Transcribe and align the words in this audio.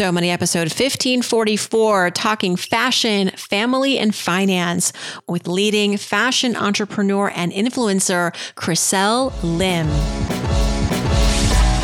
So 0.00 0.10
Money 0.10 0.30
episode 0.30 0.68
1544, 0.68 2.12
talking 2.12 2.56
fashion, 2.56 3.28
family, 3.36 3.98
and 3.98 4.14
finance 4.14 4.94
with 5.28 5.46
leading 5.46 5.98
fashion 5.98 6.56
entrepreneur 6.56 7.30
and 7.36 7.52
influencer, 7.52 8.34
Chriselle 8.54 9.30
Lim. 9.42 9.88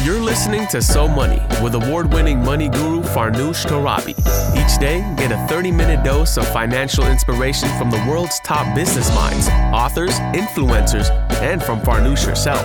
You're 0.03 0.25
listening 0.25 0.67
to 0.69 0.81
So 0.81 1.07
Money 1.07 1.43
with 1.63 1.75
award 1.75 2.11
winning 2.11 2.43
money 2.43 2.71
guru 2.71 3.03
Farnoosh 3.03 3.67
Torabi. 3.67 4.15
Each 4.57 4.81
day, 4.81 5.01
get 5.19 5.31
a 5.31 5.47
30 5.49 5.71
minute 5.73 6.03
dose 6.03 6.39
of 6.39 6.49
financial 6.49 7.07
inspiration 7.07 7.69
from 7.77 7.91
the 7.91 8.03
world's 8.09 8.41
top 8.41 8.75
business 8.75 9.15
minds, 9.15 9.51
authors, 9.75 10.19
influencers, 10.33 11.11
and 11.43 11.63
from 11.63 11.81
Farnoosh 11.81 12.25
herself. 12.25 12.65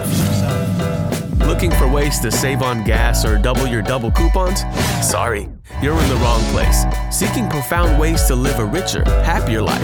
Looking 1.52 1.71
for 1.71 1.86
ways 1.86 2.18
to 2.21 2.31
save 2.31 2.61
on 2.61 2.86
gas 2.86 3.25
or 3.25 3.38
double 3.38 3.68
your 3.68 3.81
double 3.81 4.09
coupons? 4.09 4.61
Sorry, 5.05 5.50
you're 5.81 6.00
in 6.00 6.07
the 6.07 6.15
wrong 6.23 6.41
place. 6.54 6.86
Seeking 7.11 7.50
profound 7.50 8.00
ways 8.00 8.23
to 8.28 8.36
live 8.36 8.57
a 8.57 8.64
richer, 8.64 9.04
happier 9.04 9.61
life. 9.61 9.82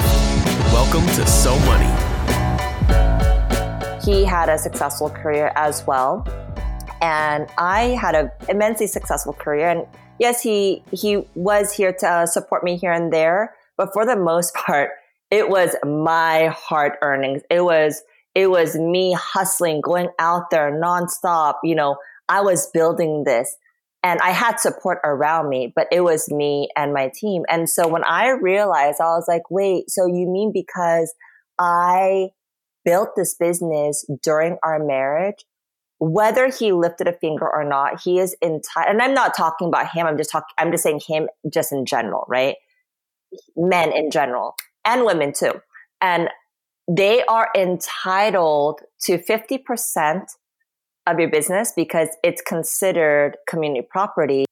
Welcome 0.71 1.05
to 1.17 1.27
So 1.27 1.59
Money. 1.65 1.91
He 4.01 4.23
had 4.23 4.47
a 4.47 4.57
successful 4.57 5.09
career 5.09 5.51
as 5.57 5.85
well 5.85 6.25
and 7.01 7.49
I 7.57 7.97
had 8.01 8.15
an 8.15 8.31
immensely 8.47 8.87
successful 8.87 9.33
career. 9.33 9.67
And 9.67 9.85
yes, 10.19 10.41
he 10.41 10.85
he 10.93 11.25
was 11.35 11.73
here 11.73 11.91
to 11.91 12.07
uh, 12.07 12.25
support 12.27 12.63
me 12.63 12.77
here 12.77 12.93
and 12.93 13.11
there, 13.11 13.53
but 13.75 13.91
for 13.91 14.05
the 14.05 14.15
most 14.15 14.53
part, 14.65 14.91
it 15.31 15.49
was 15.49 15.75
my 15.85 16.47
hard 16.47 16.93
earnings. 17.01 17.41
It 17.49 17.65
was 17.65 18.03
it 18.37 18.51
was 18.51 18.75
me 18.75 19.15
hustling, 19.17 19.81
going 19.81 20.09
out 20.19 20.51
there 20.51 20.71
nonstop. 20.71 21.55
You 21.63 21.73
know, 21.73 21.97
I 22.29 22.41
was 22.41 22.69
building 22.71 23.23
this. 23.25 23.55
And 24.03 24.19
I 24.21 24.29
had 24.29 24.59
support 24.59 24.99
around 25.03 25.49
me, 25.49 25.73
but 25.75 25.87
it 25.91 26.01
was 26.01 26.31
me 26.31 26.69
and 26.75 26.93
my 26.93 27.11
team. 27.13 27.43
And 27.49 27.67
so 27.67 27.87
when 27.87 28.03
I 28.03 28.29
realized, 28.29 29.01
I 29.01 29.15
was 29.15 29.25
like, 29.27 29.49
wait, 29.49 29.89
so 29.89 30.05
you 30.05 30.29
mean 30.29 30.51
because 30.53 31.13
I 31.57 32.27
built 32.85 33.09
this 33.17 33.33
business 33.33 34.05
during 34.21 34.57
our 34.63 34.79
marriage 34.85 35.43
whether 35.99 36.51
he 36.51 36.71
lifted 36.71 37.07
a 37.07 37.13
finger 37.13 37.49
or 37.51 37.63
not, 37.63 38.01
he 38.03 38.19
is 38.19 38.35
entitled. 38.43 38.93
And 38.93 39.01
I'm 39.01 39.13
not 39.13 39.35
talking 39.35 39.67
about 39.67 39.89
him. 39.89 40.05
I'm 40.05 40.17
just 40.17 40.29
talking, 40.29 40.53
I'm 40.57 40.71
just 40.71 40.83
saying 40.83 41.01
him 41.07 41.27
just 41.51 41.71
in 41.71 41.85
general, 41.85 42.23
right? 42.27 42.55
Men 43.55 43.91
in 43.91 44.11
general 44.11 44.55
and 44.85 45.05
women 45.05 45.33
too. 45.33 45.53
And 45.99 46.29
they 46.87 47.23
are 47.25 47.49
entitled 47.55 48.81
to 49.01 49.17
50% 49.17 50.21
of 51.05 51.19
your 51.19 51.29
business 51.29 51.73
because 51.75 52.09
it's 52.23 52.41
considered 52.41 53.37
community 53.47 53.85
property. 53.89 54.45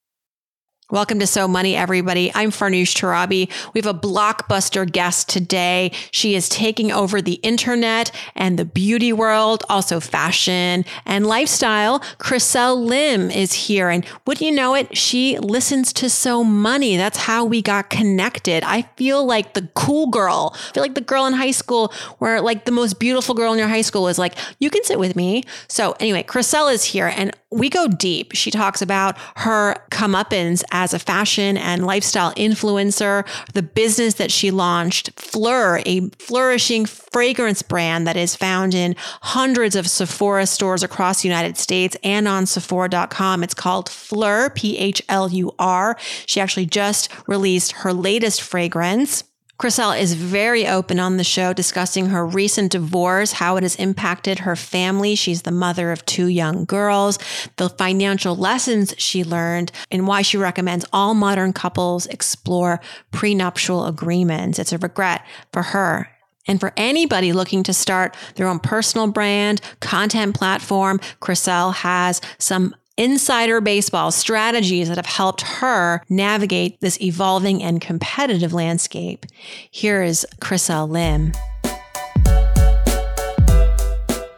Welcome 0.92 1.18
to 1.18 1.26
So 1.26 1.48
Money, 1.48 1.76
everybody. 1.76 2.32
I'm 2.36 2.52
Farnoosh 2.52 2.94
Torabi. 2.94 3.50
We 3.74 3.82
have 3.82 3.88
a 3.88 4.00
blockbuster 4.00 4.90
guest 4.90 5.28
today. 5.28 5.92
She 6.12 6.36
is 6.36 6.48
taking 6.48 6.92
over 6.92 7.24
the 7.24 7.40
internet 7.42 8.12
and 8.36 8.60
the 8.60 8.66
beauty 8.66 9.12
world, 9.12 9.64
also 9.68 10.00
fashion 10.00 10.86
and 11.04 11.26
lifestyle. 11.26 12.02
Chriselle 12.20 12.86
Lim 12.86 13.32
is 13.32 13.52
here. 13.52 13.90
And 13.90 14.06
would 14.28 14.42
you 14.42 14.52
know 14.52 14.76
it? 14.76 14.96
She 14.96 15.40
listens 15.40 15.92
to 15.94 16.08
So 16.08 16.44
Money. 16.44 16.98
That's 16.98 17.18
how 17.18 17.46
we 17.46 17.64
got 17.64 17.90
connected. 17.90 18.64
I 18.64 18.84
feel 18.96 19.26
like 19.26 19.56
the 19.56 19.68
cool 19.74 20.12
girl. 20.12 20.56
I 20.56 20.74
feel 20.74 20.84
like 20.84 20.94
the 20.94 21.02
girl 21.02 21.26
in 21.26 21.34
high 21.34 21.50
school 21.50 21.92
where 22.20 22.42
like 22.42 22.66
the 22.66 22.72
most 22.72 23.00
beautiful 23.00 23.34
girl 23.34 23.54
in 23.54 23.58
your 23.58 23.70
high 23.70 23.82
school 23.82 24.08
is 24.08 24.20
like, 24.20 24.36
you 24.60 24.70
can 24.70 24.84
sit 24.84 25.00
with 25.00 25.16
me. 25.16 25.46
So 25.68 25.96
anyway, 26.00 26.22
Chriselle 26.22 26.72
is 26.72 26.84
here 26.84 27.08
and 27.08 27.36
we 27.52 27.70
go 27.70 27.88
deep. 27.88 28.34
She 28.36 28.52
talks 28.52 28.82
about 28.82 29.18
her 29.38 29.78
comeuppance 29.90 30.64
as 30.76 30.94
a 30.94 31.00
fashion 31.00 31.56
and 31.56 31.86
lifestyle 31.86 32.34
influencer, 32.34 33.26
the 33.54 33.64
business 33.64 34.16
that 34.16 34.30
she 34.30 34.52
launched, 34.52 35.16
Phlur, 35.16 35.82
a 35.86 36.10
flourishing 36.22 36.86
fragrance 36.86 37.62
brand 37.62 38.06
that 38.06 38.18
is 38.18 38.36
found 38.36 38.74
in 38.74 38.94
hundreds 39.22 39.78
of 39.78 39.88
Sephora 39.88 40.46
stores 40.46 40.84
across 40.84 41.22
the 41.22 41.30
United 41.30 41.56
States 41.56 41.96
and 42.04 42.28
on 42.28 42.46
Sephora.com. 42.46 43.42
It's 43.42 43.54
called 43.54 43.88
Phlur, 43.88 44.54
P 44.54 44.78
H 44.78 45.02
L 45.08 45.30
U 45.30 45.54
R. 45.58 45.98
She 46.26 46.42
actually 46.42 46.66
just 46.66 47.10
released 47.26 47.72
her 47.84 47.94
latest 47.94 48.42
fragrance. 48.42 49.24
Chriselle 49.58 50.00
is 50.00 50.16
very 50.16 50.68
open 50.68 51.00
on 51.00 51.16
the 51.16 51.24
show 51.24 51.54
discussing 51.54 52.08
her 52.08 52.26
recent 52.26 52.74
divorce, 52.74 53.34
how 53.34 53.56
it 53.56 53.64
has 53.64 53.76
impacted 53.78 54.40
her 54.40 54.56
family. 54.56 55.16
She's 55.16 55.44
the 55.44 55.52
mother 55.52 55.92
of 55.92 56.06
two 56.06 56.28
young 56.28 56.66
girls, 56.66 57.18
the 57.56 57.70
financial 57.70 58.36
lessons 58.36 58.94
she 58.98 59.24
learned, 59.24 59.72
and 59.90 60.08
why 60.08 60.24
she 60.24 60.38
recommends 60.38 60.86
all 60.92 61.14
modern 61.14 61.54
couples 61.54 62.06
explore 62.08 62.82
prenuptial 63.12 63.86
agreements. 63.86 64.60
It's 64.60 64.74
a 64.74 64.78
regret 64.78 65.26
for 65.54 65.64
her 65.64 66.10
and 66.48 66.60
for 66.60 66.74
anybody 66.78 67.34
looking 67.34 67.64
to 67.64 67.74
start 67.74 68.16
their 68.36 68.48
own 68.48 68.60
personal 68.60 69.08
brand, 69.08 69.62
content 69.80 70.36
platform, 70.36 71.00
Chriselle 71.20 71.74
has 71.74 72.22
some 72.38 72.76
insider 72.98 73.62
baseball 73.62 74.12
strategies 74.12 74.88
that 74.88 74.98
have 74.98 75.06
helped 75.06 75.42
her 75.42 76.02
navigate 76.10 76.80
this 76.82 77.00
evolving 77.02 77.62
and 77.62 77.82
competitive 77.82 78.54
landscape. 78.54 79.26
Here 79.70 80.02
is 80.02 80.26
Chriselle 80.40 80.90
Lim. 80.90 81.34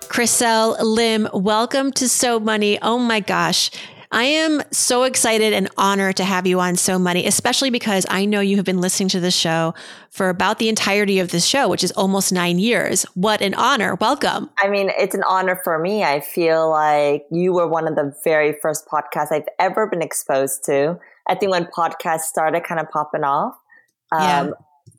Chriselle 0.10 0.78
Lim, 0.82 1.28
welcome 1.34 1.92
to 1.92 2.10
So 2.10 2.40
Money. 2.40 2.80
Oh 2.82 2.98
my 2.98 3.20
gosh. 3.20 3.70
I 4.12 4.24
am 4.24 4.62
so 4.72 5.04
excited 5.04 5.52
and 5.52 5.70
honored 5.78 6.16
to 6.18 6.24
have 6.24 6.48
you 6.48 6.60
on 6.60 6.78
So 6.78 6.98
Money, 6.98 7.26
especially 7.26 7.70
because 7.70 8.06
I 8.10 8.26
know 8.26 8.40
you 8.40 8.56
have 8.56 8.66
been 8.66 8.80
listening 8.80 9.10
to 9.10 9.20
the 9.20 9.32
show 9.32 9.74
for 10.10 10.30
about 10.30 10.60
the 10.60 10.70
entirety 10.70 11.20
of 11.20 11.30
this 11.30 11.46
show, 11.46 11.68
which 11.68 11.84
is 11.84 11.92
almost 11.92 12.32
nine 12.32 12.58
years. 12.58 13.04
What 13.16 13.42
an 13.42 13.54
honor. 13.54 13.96
Welcome. 13.96 14.50
I 14.60 14.70
mean, 14.70 14.92
it's 14.98 15.14
an 15.14 15.24
honor 15.28 15.60
for 15.62 15.78
me. 15.78 16.04
I 16.04 16.22
feel 16.22 16.70
like 16.70 17.26
you 17.32 17.52
were 17.52 17.68
one 17.68 17.88
of 17.88 17.96
the 17.96 18.16
very 18.24 18.56
first 18.62 18.86
podcasts 18.88 19.32
I've 19.32 19.48
ever 19.60 19.88
been 19.88 20.02
exposed 20.02 20.64
to. 20.66 20.98
I 21.28 21.36
think 21.36 21.52
when 21.52 21.66
podcasts 21.66 22.22
started 22.22 22.64
kind 22.64 22.80
of 22.80 22.90
popping 22.90 23.24
off. 23.24 23.56
Um, 24.12 24.22
yeah. 24.22 24.50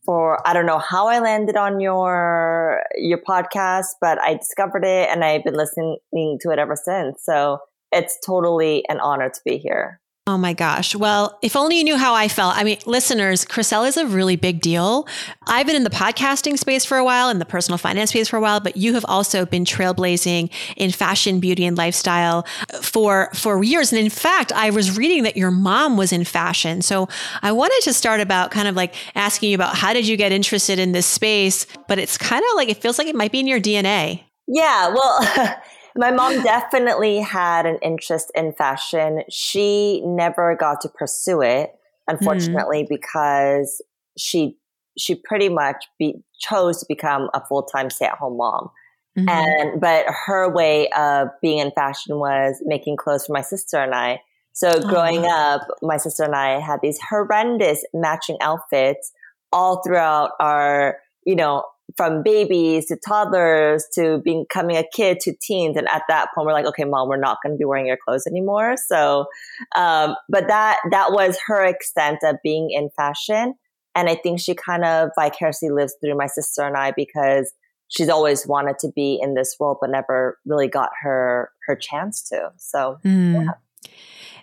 For 0.04 0.46
I 0.48 0.54
don't 0.54 0.66
know 0.66 0.78
how 0.78 1.08
I 1.08 1.18
landed 1.18 1.56
on 1.56 1.80
your 1.80 2.82
your 2.96 3.18
podcast, 3.18 3.88
but 4.00 4.18
I 4.18 4.34
discovered 4.34 4.84
it 4.84 5.08
and 5.10 5.22
I've 5.22 5.44
been 5.44 5.54
listening 5.54 5.98
to 6.14 6.50
it 6.50 6.58
ever 6.58 6.76
since. 6.76 7.22
So 7.24 7.58
it's 7.92 8.18
totally 8.24 8.84
an 8.88 9.00
honor 9.00 9.28
to 9.30 9.40
be 9.44 9.58
here. 9.58 10.00
Oh 10.28 10.36
my 10.36 10.52
gosh. 10.52 10.94
Well, 10.94 11.38
if 11.40 11.56
only 11.56 11.78
you 11.78 11.84
knew 11.84 11.96
how 11.96 12.12
I 12.12 12.28
felt. 12.28 12.54
I 12.54 12.62
mean, 12.62 12.76
listeners, 12.84 13.46
Chriselle 13.46 13.88
is 13.88 13.96
a 13.96 14.06
really 14.06 14.36
big 14.36 14.60
deal. 14.60 15.08
I've 15.46 15.66
been 15.66 15.74
in 15.74 15.84
the 15.84 15.90
podcasting 15.90 16.58
space 16.58 16.84
for 16.84 16.98
a 16.98 17.04
while, 17.04 17.30
in 17.30 17.38
the 17.38 17.46
personal 17.46 17.78
finance 17.78 18.10
space 18.10 18.28
for 18.28 18.36
a 18.36 18.40
while, 18.42 18.60
but 18.60 18.76
you 18.76 18.92
have 18.92 19.06
also 19.08 19.46
been 19.46 19.64
trailblazing 19.64 20.50
in 20.76 20.90
fashion, 20.90 21.40
beauty, 21.40 21.64
and 21.64 21.78
lifestyle 21.78 22.46
for, 22.82 23.30
for 23.32 23.64
years. 23.64 23.90
And 23.90 23.98
in 23.98 24.10
fact, 24.10 24.52
I 24.52 24.68
was 24.68 24.98
reading 24.98 25.22
that 25.22 25.38
your 25.38 25.50
mom 25.50 25.96
was 25.96 26.12
in 26.12 26.24
fashion. 26.24 26.82
So 26.82 27.08
I 27.40 27.50
wanted 27.50 27.80
to 27.84 27.94
start 27.94 28.20
about 28.20 28.50
kind 28.50 28.68
of 28.68 28.76
like 28.76 28.94
asking 29.14 29.48
you 29.48 29.54
about 29.54 29.76
how 29.76 29.94
did 29.94 30.06
you 30.06 30.18
get 30.18 30.30
interested 30.30 30.78
in 30.78 30.92
this 30.92 31.06
space? 31.06 31.66
But 31.88 31.98
it's 31.98 32.18
kind 32.18 32.44
of 32.44 32.50
like, 32.54 32.68
it 32.68 32.82
feels 32.82 32.98
like 32.98 33.08
it 33.08 33.16
might 33.16 33.32
be 33.32 33.40
in 33.40 33.46
your 33.46 33.60
DNA. 33.60 34.24
Yeah. 34.46 34.92
Well, 34.92 35.56
My 35.98 36.12
mom 36.12 36.42
definitely 36.44 37.18
had 37.18 37.66
an 37.66 37.78
interest 37.82 38.30
in 38.36 38.52
fashion. 38.52 39.24
She 39.28 40.00
never 40.06 40.54
got 40.54 40.80
to 40.82 40.88
pursue 40.88 41.42
it, 41.42 41.72
unfortunately, 42.06 42.84
mm. 42.84 42.88
because 42.88 43.82
she 44.16 44.56
she 44.96 45.14
pretty 45.14 45.48
much 45.48 45.84
be, 45.98 46.14
chose 46.40 46.80
to 46.80 46.86
become 46.88 47.30
a 47.34 47.44
full 47.44 47.64
time 47.64 47.90
stay 47.90 48.06
at 48.06 48.14
home 48.14 48.36
mom. 48.36 48.70
Mm-hmm. 49.18 49.28
And 49.28 49.80
but 49.80 50.06
her 50.26 50.48
way 50.48 50.88
of 50.90 51.28
being 51.42 51.58
in 51.58 51.72
fashion 51.72 52.18
was 52.18 52.62
making 52.64 52.96
clothes 52.96 53.26
for 53.26 53.32
my 53.32 53.42
sister 53.42 53.78
and 53.78 53.92
I. 53.92 54.20
So 54.52 54.70
oh, 54.72 54.88
growing 54.88 55.24
up, 55.26 55.62
my 55.82 55.96
sister 55.96 56.22
and 56.22 56.34
I 56.34 56.60
had 56.60 56.80
these 56.80 57.00
horrendous 57.10 57.84
matching 57.92 58.38
outfits 58.40 59.12
all 59.52 59.82
throughout 59.82 60.30
our, 60.38 60.98
you 61.24 61.34
know, 61.34 61.64
from 61.98 62.22
babies 62.22 62.86
to 62.86 62.96
toddlers 62.96 63.84
to 63.92 64.22
becoming 64.24 64.76
a 64.76 64.84
kid 64.94 65.18
to 65.18 65.34
teens. 65.42 65.76
And 65.76 65.88
at 65.88 66.04
that 66.08 66.28
point, 66.32 66.46
we're 66.46 66.52
like, 66.52 66.64
okay, 66.66 66.84
mom, 66.84 67.08
we're 67.08 67.16
not 67.16 67.38
going 67.42 67.54
to 67.54 67.58
be 67.58 67.64
wearing 67.64 67.88
your 67.88 67.98
clothes 68.02 68.24
anymore. 68.24 68.76
So, 68.76 69.26
um, 69.74 70.14
but 70.28 70.46
that, 70.46 70.78
that 70.92 71.10
was 71.10 71.36
her 71.48 71.64
extent 71.64 72.18
of 72.22 72.36
being 72.44 72.70
in 72.70 72.88
fashion. 72.96 73.54
And 73.96 74.08
I 74.08 74.14
think 74.14 74.38
she 74.38 74.54
kind 74.54 74.84
of 74.84 75.10
vicariously 75.18 75.70
lives 75.70 75.96
through 76.00 76.16
my 76.16 76.28
sister 76.28 76.62
and 76.62 76.76
I 76.76 76.92
because 76.92 77.52
she's 77.88 78.08
always 78.08 78.46
wanted 78.46 78.78
to 78.78 78.92
be 78.94 79.18
in 79.20 79.34
this 79.34 79.56
world, 79.58 79.78
but 79.80 79.90
never 79.90 80.38
really 80.46 80.68
got 80.68 80.90
her, 81.02 81.50
her 81.66 81.74
chance 81.74 82.22
to. 82.28 82.52
So, 82.58 83.00
mm. 83.04 83.44
yeah. 83.44 83.52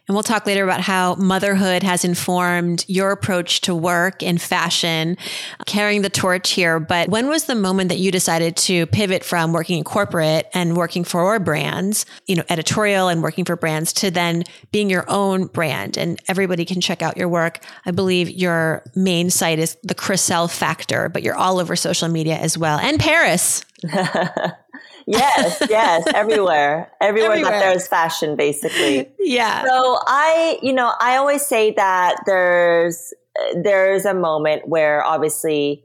And 0.07 0.15
we'll 0.15 0.23
talk 0.23 0.45
later 0.45 0.63
about 0.63 0.81
how 0.81 1.15
motherhood 1.15 1.81
has 1.81 2.05
informed 2.05 2.85
your 2.87 3.11
approach 3.11 3.61
to 3.61 3.73
work 3.73 4.21
in 4.21 4.37
fashion, 4.37 5.17
carrying 5.65 6.03
the 6.03 6.09
torch 6.09 6.51
here. 6.51 6.79
But 6.79 7.09
when 7.09 7.27
was 7.27 7.45
the 7.45 7.55
moment 7.55 7.89
that 7.89 7.97
you 7.97 8.11
decided 8.11 8.55
to 8.57 8.85
pivot 8.87 9.23
from 9.23 9.51
working 9.51 9.79
in 9.79 9.83
corporate 9.83 10.47
and 10.53 10.77
working 10.77 11.03
for 11.03 11.39
brands, 11.39 12.05
you 12.27 12.35
know, 12.35 12.43
editorial 12.49 13.07
and 13.07 13.23
working 13.23 13.45
for 13.45 13.55
brands 13.55 13.93
to 13.93 14.11
then 14.11 14.43
being 14.71 14.89
your 14.89 15.05
own 15.09 15.47
brand? 15.47 15.97
And 15.97 16.21
everybody 16.27 16.65
can 16.65 16.81
check 16.81 17.01
out 17.01 17.17
your 17.17 17.29
work. 17.29 17.63
I 17.85 17.91
believe 17.91 18.29
your 18.29 18.83
main 18.95 19.31
site 19.31 19.57
is 19.57 19.75
the 19.81 19.95
Chriselle 19.95 20.51
Factor, 20.51 21.09
but 21.09 21.23
you're 21.23 21.35
all 21.35 21.59
over 21.59 21.75
social 21.75 22.09
media 22.09 22.37
as 22.37 22.57
well 22.57 22.77
and 22.77 22.99
Paris. 22.99 23.65
yes, 25.05 25.61
yes, 25.69 26.03
everywhere. 26.13 26.91
everywhere. 27.01 27.31
Everywhere 27.31 27.51
that 27.51 27.59
there's 27.59 27.87
fashion, 27.87 28.35
basically. 28.35 29.09
Yeah. 29.19 29.63
So 29.63 29.99
I, 30.05 30.59
you 30.61 30.73
know, 30.73 30.93
I 30.99 31.17
always 31.17 31.45
say 31.45 31.71
that 31.71 32.17
there's 32.25 33.13
there's 33.55 34.05
a 34.05 34.13
moment 34.13 34.67
where 34.67 35.03
obviously 35.03 35.83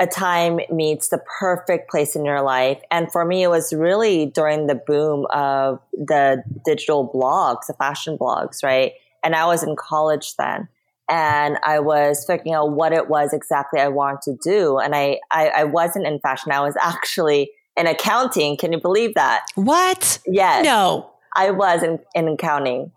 a 0.00 0.06
time 0.06 0.60
meets 0.70 1.08
the 1.08 1.22
perfect 1.38 1.90
place 1.90 2.16
in 2.16 2.24
your 2.24 2.40
life. 2.40 2.80
And 2.90 3.12
for 3.12 3.24
me, 3.24 3.42
it 3.42 3.48
was 3.48 3.72
really 3.72 4.26
during 4.26 4.66
the 4.66 4.74
boom 4.74 5.26
of 5.30 5.78
the 5.92 6.42
digital 6.64 7.08
blogs, 7.14 7.66
the 7.66 7.74
fashion 7.74 8.16
blogs, 8.16 8.62
right? 8.64 8.92
And 9.22 9.36
I 9.36 9.44
was 9.44 9.62
in 9.62 9.76
college 9.76 10.36
then. 10.36 10.68
And 11.10 11.58
I 11.64 11.80
was 11.80 12.24
figuring 12.24 12.54
out 12.54 12.70
what 12.70 12.92
it 12.92 13.08
was 13.08 13.34
exactly 13.34 13.80
I 13.80 13.88
wanted 13.88 14.20
to 14.22 14.50
do. 14.50 14.78
And 14.78 14.94
I, 14.94 15.18
I, 15.30 15.48
I 15.48 15.64
wasn't 15.64 16.06
in 16.06 16.18
fashion. 16.20 16.50
I 16.50 16.60
was 16.60 16.76
actually 16.80 17.50
in 17.76 17.86
accounting. 17.86 18.56
Can 18.56 18.72
you 18.72 18.80
believe 18.80 19.14
that? 19.14 19.46
What? 19.54 20.18
Yes. 20.26 20.64
No. 20.64 21.10
I 21.36 21.50
was 21.50 21.82
in, 21.82 21.98
in 22.14 22.28
accounting. 22.28 22.92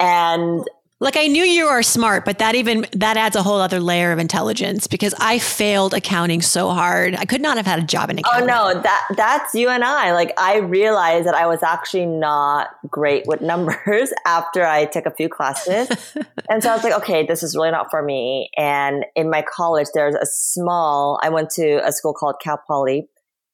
And 0.00 0.64
like 1.00 1.16
I 1.16 1.26
knew 1.26 1.44
you 1.44 1.66
are 1.66 1.82
smart, 1.82 2.24
but 2.24 2.38
that 2.38 2.54
even 2.54 2.86
that 2.92 3.16
adds 3.16 3.36
a 3.36 3.42
whole 3.42 3.60
other 3.60 3.78
layer 3.78 4.10
of 4.12 4.18
intelligence 4.18 4.86
because 4.86 5.12
I 5.18 5.38
failed 5.38 5.92
accounting 5.92 6.40
so 6.40 6.70
hard. 6.70 7.14
I 7.14 7.26
could 7.26 7.42
not 7.42 7.56
have 7.58 7.66
had 7.66 7.78
a 7.78 7.82
job 7.82 8.10
in 8.10 8.18
oh, 8.18 8.20
accounting. 8.20 8.50
Oh 8.50 8.72
no, 8.72 8.80
that 8.80 9.08
that's 9.16 9.54
you 9.54 9.68
and 9.68 9.84
I. 9.84 10.12
Like 10.12 10.32
I 10.38 10.58
realized 10.58 11.26
that 11.26 11.34
I 11.34 11.46
was 11.46 11.62
actually 11.62 12.06
not 12.06 12.68
great 12.88 13.26
with 13.26 13.42
numbers 13.42 14.12
after 14.26 14.64
I 14.64 14.86
took 14.86 15.04
a 15.04 15.10
few 15.10 15.28
classes. 15.28 15.90
and 16.48 16.62
so 16.62 16.70
I 16.70 16.74
was 16.74 16.84
like, 16.84 16.94
okay, 16.94 17.26
this 17.26 17.42
is 17.42 17.54
really 17.54 17.72
not 17.72 17.90
for 17.90 18.02
me. 18.02 18.50
And 18.56 19.04
in 19.14 19.28
my 19.28 19.42
college 19.42 19.88
there's 19.94 20.14
a 20.14 20.26
small 20.26 21.20
I 21.22 21.28
went 21.28 21.50
to 21.50 21.86
a 21.86 21.92
school 21.92 22.14
called 22.14 22.36
Cal 22.42 22.62
Poly 22.66 23.08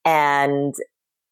and 0.04 0.74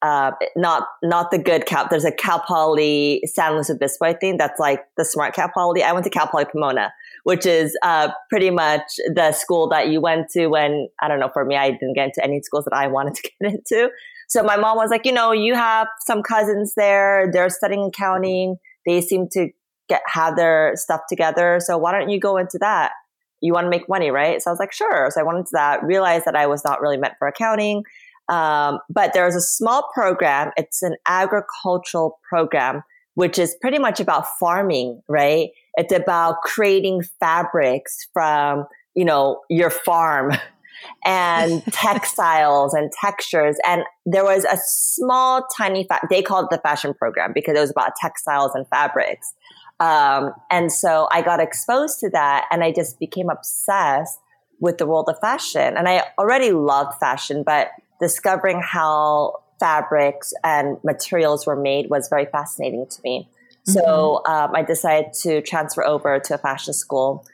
uh, 0.00 0.30
not 0.56 0.86
not 1.02 1.30
the 1.30 1.38
good 1.38 1.66
Cal. 1.66 1.88
There's 1.90 2.04
a 2.04 2.12
Cal 2.12 2.40
Poly 2.40 3.22
San 3.26 3.54
Luis 3.54 3.70
Obispo, 3.70 4.06
I 4.06 4.12
think 4.12 4.38
that's 4.38 4.60
like 4.60 4.84
the 4.96 5.04
smart 5.04 5.34
Cal 5.34 5.50
Poly. 5.52 5.82
I 5.82 5.92
went 5.92 6.04
to 6.04 6.10
Cal 6.10 6.28
Poly 6.28 6.44
Pomona, 6.44 6.92
which 7.24 7.46
is 7.46 7.76
uh, 7.82 8.10
pretty 8.30 8.50
much 8.50 8.82
the 9.12 9.32
school 9.32 9.68
that 9.70 9.88
you 9.88 10.00
went 10.00 10.30
to 10.30 10.46
when 10.46 10.88
I 11.02 11.08
don't 11.08 11.18
know. 11.18 11.30
For 11.32 11.44
me, 11.44 11.56
I 11.56 11.70
didn't 11.70 11.94
get 11.94 12.06
into 12.06 12.22
any 12.22 12.40
schools 12.42 12.64
that 12.64 12.76
I 12.76 12.86
wanted 12.88 13.14
to 13.14 13.22
get 13.22 13.52
into. 13.52 13.90
So 14.28 14.42
my 14.42 14.56
mom 14.56 14.76
was 14.76 14.90
like, 14.90 15.06
you 15.06 15.12
know, 15.12 15.32
you 15.32 15.54
have 15.54 15.88
some 16.06 16.22
cousins 16.22 16.74
there. 16.76 17.30
They're 17.32 17.48
studying 17.48 17.84
accounting. 17.84 18.56
They 18.86 19.00
seem 19.00 19.26
to 19.32 19.48
get 19.88 20.02
have 20.06 20.36
their 20.36 20.72
stuff 20.76 21.00
together. 21.08 21.58
So 21.60 21.76
why 21.76 21.98
don't 21.98 22.10
you 22.10 22.20
go 22.20 22.36
into 22.36 22.58
that? 22.58 22.92
You 23.40 23.52
want 23.52 23.64
to 23.64 23.70
make 23.70 23.88
money, 23.88 24.10
right? 24.10 24.40
So 24.42 24.50
I 24.50 24.52
was 24.52 24.60
like, 24.60 24.72
sure. 24.72 25.10
So 25.10 25.20
I 25.20 25.24
went 25.24 25.38
into 25.38 25.50
that. 25.54 25.82
Realized 25.82 26.24
that 26.26 26.36
I 26.36 26.46
was 26.46 26.62
not 26.64 26.80
really 26.80 26.98
meant 26.98 27.14
for 27.18 27.26
accounting 27.26 27.84
um, 28.28 28.78
but 28.90 29.12
there's 29.14 29.34
a 29.34 29.40
small 29.40 29.88
program. 29.94 30.50
It's 30.56 30.82
an 30.82 30.96
agricultural 31.06 32.18
program, 32.28 32.82
which 33.14 33.38
is 33.38 33.56
pretty 33.60 33.78
much 33.78 34.00
about 34.00 34.26
farming, 34.38 35.02
right? 35.08 35.50
It's 35.76 35.92
about 35.92 36.42
creating 36.42 37.02
fabrics 37.20 38.08
from, 38.12 38.66
you 38.94 39.04
know, 39.04 39.40
your 39.48 39.70
farm 39.70 40.32
and 41.04 41.64
textiles 41.72 42.74
and 42.74 42.92
textures. 42.92 43.56
And 43.66 43.82
there 44.04 44.24
was 44.24 44.44
a 44.44 44.58
small, 44.62 45.46
tiny, 45.56 45.84
fa- 45.84 46.06
they 46.10 46.22
called 46.22 46.46
it 46.50 46.56
the 46.56 46.60
fashion 46.60 46.94
program 46.94 47.32
because 47.34 47.56
it 47.56 47.60
was 47.60 47.70
about 47.70 47.92
textiles 47.96 48.52
and 48.54 48.66
fabrics. 48.68 49.32
Um, 49.80 50.32
and 50.50 50.72
so 50.72 51.08
I 51.12 51.22
got 51.22 51.40
exposed 51.40 52.00
to 52.00 52.10
that 52.10 52.46
and 52.50 52.64
I 52.64 52.72
just 52.72 52.98
became 52.98 53.30
obsessed 53.30 54.18
with 54.60 54.78
the 54.78 54.86
world 54.86 55.08
of 55.08 55.18
fashion. 55.20 55.76
And 55.76 55.88
I 55.88 56.02
already 56.18 56.50
loved 56.50 56.98
fashion, 56.98 57.44
but 57.46 57.70
discovering 58.00 58.60
how 58.60 59.42
fabrics 59.58 60.32
and 60.44 60.78
materials 60.84 61.46
were 61.46 61.56
made 61.56 61.90
was 61.90 62.08
very 62.08 62.26
fascinating 62.26 62.86
to 62.86 63.00
me. 63.02 63.28
Mm-hmm. 63.68 63.72
So 63.72 64.22
um, 64.26 64.54
I 64.54 64.62
decided 64.62 65.12
to 65.22 65.42
transfer 65.42 65.84
over 65.84 66.18
to 66.20 66.34
a 66.34 66.38
fashion 66.38 66.74
school. 66.74 67.26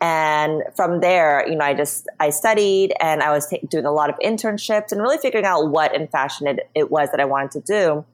And 0.00 0.62
from 0.74 1.00
there, 1.00 1.46
you 1.48 1.54
know, 1.54 1.64
I 1.64 1.74
just, 1.74 2.08
I 2.18 2.30
studied 2.30 2.92
and 3.00 3.22
I 3.22 3.30
was 3.30 3.46
t- 3.46 3.60
doing 3.68 3.84
a 3.84 3.92
lot 3.92 4.10
of 4.10 4.16
internships 4.18 4.90
and 4.90 5.00
really 5.00 5.18
figuring 5.18 5.46
out 5.46 5.70
what 5.70 5.94
in 5.94 6.08
fashion 6.08 6.46
it, 6.48 6.68
it 6.74 6.90
was 6.90 7.10
that 7.10 7.20
I 7.20 7.24
wanted 7.24 7.52
to 7.52 7.60
do. 7.60 8.04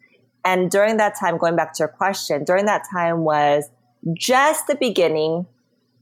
And 0.44 0.70
during 0.70 0.99
that 0.99 1.14
time, 1.19 1.38
going 1.38 1.56
back 1.56 1.72
to 1.75 1.81
your 1.81 1.88
question, 1.88 2.44
during 2.44 2.66
that 2.66 2.82
time 2.90 3.20
was 3.20 3.70
just 4.14 4.66
the 4.66 4.76
beginning 4.76 5.46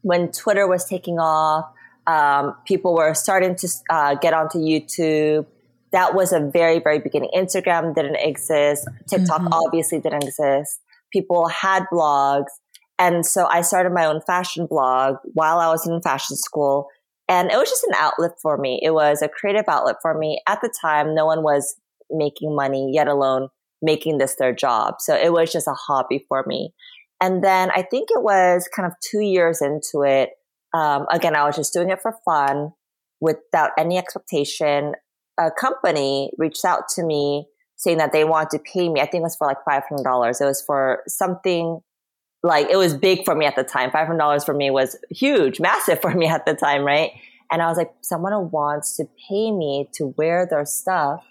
when 0.03 0.31
Twitter 0.31 0.67
was 0.69 0.85
taking 0.85 1.19
off. 1.19 1.67
Um, 2.07 2.55
people 2.65 2.95
were 2.95 3.15
starting 3.15 3.57
to 3.57 3.69
uh, 3.91 4.15
get 4.15 4.33
onto 4.35 4.59
YouTube 4.59 5.47
that 5.93 6.15
was 6.15 6.33
a 6.33 6.41
very, 6.41 6.79
very 6.81 6.99
beginning. 6.99 7.31
Instagram 7.35 7.95
didn't 7.95 8.17
exist. 8.17 8.89
TikTok 9.09 9.43
mm-hmm. 9.43 9.53
obviously 9.53 10.01
didn't 10.01 10.25
exist. 10.25 10.81
People 11.13 11.49
had 11.49 11.85
blogs. 11.93 12.51
And 12.99 13.25
so 13.25 13.47
I 13.47 13.61
started 13.61 13.93
my 13.93 14.07
own 14.07 14.21
fashion 14.27 14.67
blog 14.67 15.17
while 15.25 15.59
I 15.59 15.69
was 15.69 15.87
in 15.87 16.01
fashion 16.03 16.37
school. 16.37 16.89
And 17.29 17.51
it 17.51 17.57
was 17.57 17.69
just 17.69 17.85
an 17.85 17.95
outlet 17.97 18.33
for 18.41 18.57
me. 18.57 18.81
It 18.83 18.93
was 18.93 19.21
a 19.21 19.29
creative 19.29 19.65
outlet 19.69 19.97
for 20.01 20.17
me. 20.17 20.41
At 20.47 20.61
the 20.61 20.73
time, 20.81 21.15
no 21.15 21.27
one 21.27 21.43
was 21.43 21.77
making 22.11 22.55
money, 22.55 22.91
yet 22.93 23.09
alone 23.09 23.49
making 23.83 24.19
this 24.19 24.37
their 24.37 24.55
job. 24.55 24.97
So 25.01 25.15
it 25.15 25.33
was 25.33 25.53
just 25.53 25.69
a 25.69 25.75
hobby 25.75 26.25
for 26.29 26.45
me. 26.47 26.73
And 27.21 27.43
then 27.43 27.71
I 27.71 27.83
think 27.83 28.09
it 28.11 28.23
was 28.23 28.69
kind 28.75 28.87
of 28.87 28.93
two 29.01 29.21
years 29.21 29.61
into 29.61 30.03
it. 30.03 30.31
Um, 30.75 31.07
again, 31.11 31.35
I 31.35 31.45
was 31.45 31.57
just 31.57 31.73
doing 31.73 31.91
it 31.91 32.01
for 32.01 32.15
fun 32.25 32.73
without 33.21 33.71
any 33.79 33.99
expectation 33.99 34.93
a 35.39 35.51
company 35.51 36.31
reached 36.39 36.65
out 36.65 36.89
to 36.91 37.05
me 37.05 37.47
saying 37.77 37.99
that 37.99 38.13
they 38.13 38.25
want 38.25 38.51
to 38.51 38.59
pay 38.59 38.89
me. 38.89 39.01
I 39.01 39.07
think 39.07 39.21
it 39.21 39.25
was 39.25 39.37
for 39.37 39.47
like 39.47 39.59
$500. 39.69 40.41
It 40.41 40.45
was 40.45 40.63
for 40.63 41.03
something 41.07 41.81
like 42.43 42.69
it 42.71 42.77
was 42.77 42.95
big 42.95 43.25
for 43.25 43.35
me 43.35 43.45
at 43.45 43.57
the 43.57 43.65
time. 43.65 43.91
$500 43.91 44.45
for 44.45 44.55
me 44.55 44.71
was 44.71 44.97
huge, 45.11 45.61
massive 45.61 46.01
for 46.01 46.13
me 46.13 46.27
at 46.27 46.47
the 46.47 46.55
time, 46.55 46.85
right? 46.85 47.11
And 47.51 47.63
I 47.63 47.69
was 47.69 47.77
like, 47.77 47.93
someone 48.01 48.51
wants 48.51 48.97
to 48.97 49.07
pay 49.29 49.51
me 49.53 49.89
to 49.95 50.15
wear 50.17 50.47
their 50.47 50.65
stuff 50.65 51.25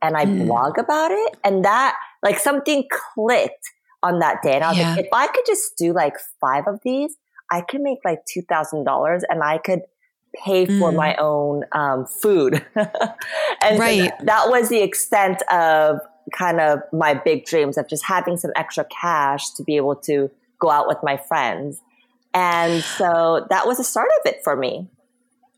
and 0.00 0.16
I 0.16 0.24
mm. 0.24 0.46
blog 0.46 0.78
about 0.78 1.10
it. 1.10 1.36
And 1.44 1.64
that, 1.64 1.96
like, 2.22 2.38
something 2.38 2.84
clicked 3.14 3.72
on 4.02 4.20
that 4.20 4.42
day. 4.42 4.54
And 4.54 4.64
I 4.64 4.68
was 4.68 4.78
yeah. 4.78 4.94
like, 4.94 5.04
if 5.06 5.08
I 5.12 5.26
could 5.26 5.44
just 5.46 5.76
do 5.76 5.92
like 5.92 6.14
five 6.40 6.64
of 6.66 6.80
these, 6.84 7.16
I 7.50 7.60
could 7.62 7.80
make 7.80 7.98
like 8.04 8.20
$2,000 8.36 9.20
and 9.28 9.42
I 9.42 9.58
could 9.58 9.82
pay 10.34 10.66
for 10.66 10.90
mm. 10.90 10.96
my 10.96 11.14
own 11.16 11.64
um, 11.72 12.06
food. 12.06 12.64
and 12.74 13.78
right. 13.78 13.98
So 13.98 14.04
that, 14.04 14.26
that 14.26 14.48
was 14.48 14.68
the 14.68 14.82
extent 14.82 15.42
of 15.50 16.00
kind 16.32 16.60
of 16.60 16.80
my 16.92 17.14
big 17.14 17.44
dreams 17.44 17.78
of 17.78 17.88
just 17.88 18.04
having 18.04 18.36
some 18.36 18.50
extra 18.56 18.84
cash 18.84 19.50
to 19.54 19.62
be 19.62 19.76
able 19.76 19.96
to 19.96 20.30
go 20.58 20.70
out 20.70 20.88
with 20.88 20.98
my 21.02 21.16
friends. 21.16 21.80
And 22.32 22.82
so 22.82 23.46
that 23.50 23.66
was 23.66 23.78
the 23.78 23.84
start 23.84 24.08
of 24.20 24.32
it 24.32 24.42
for 24.42 24.56
me. 24.56 24.88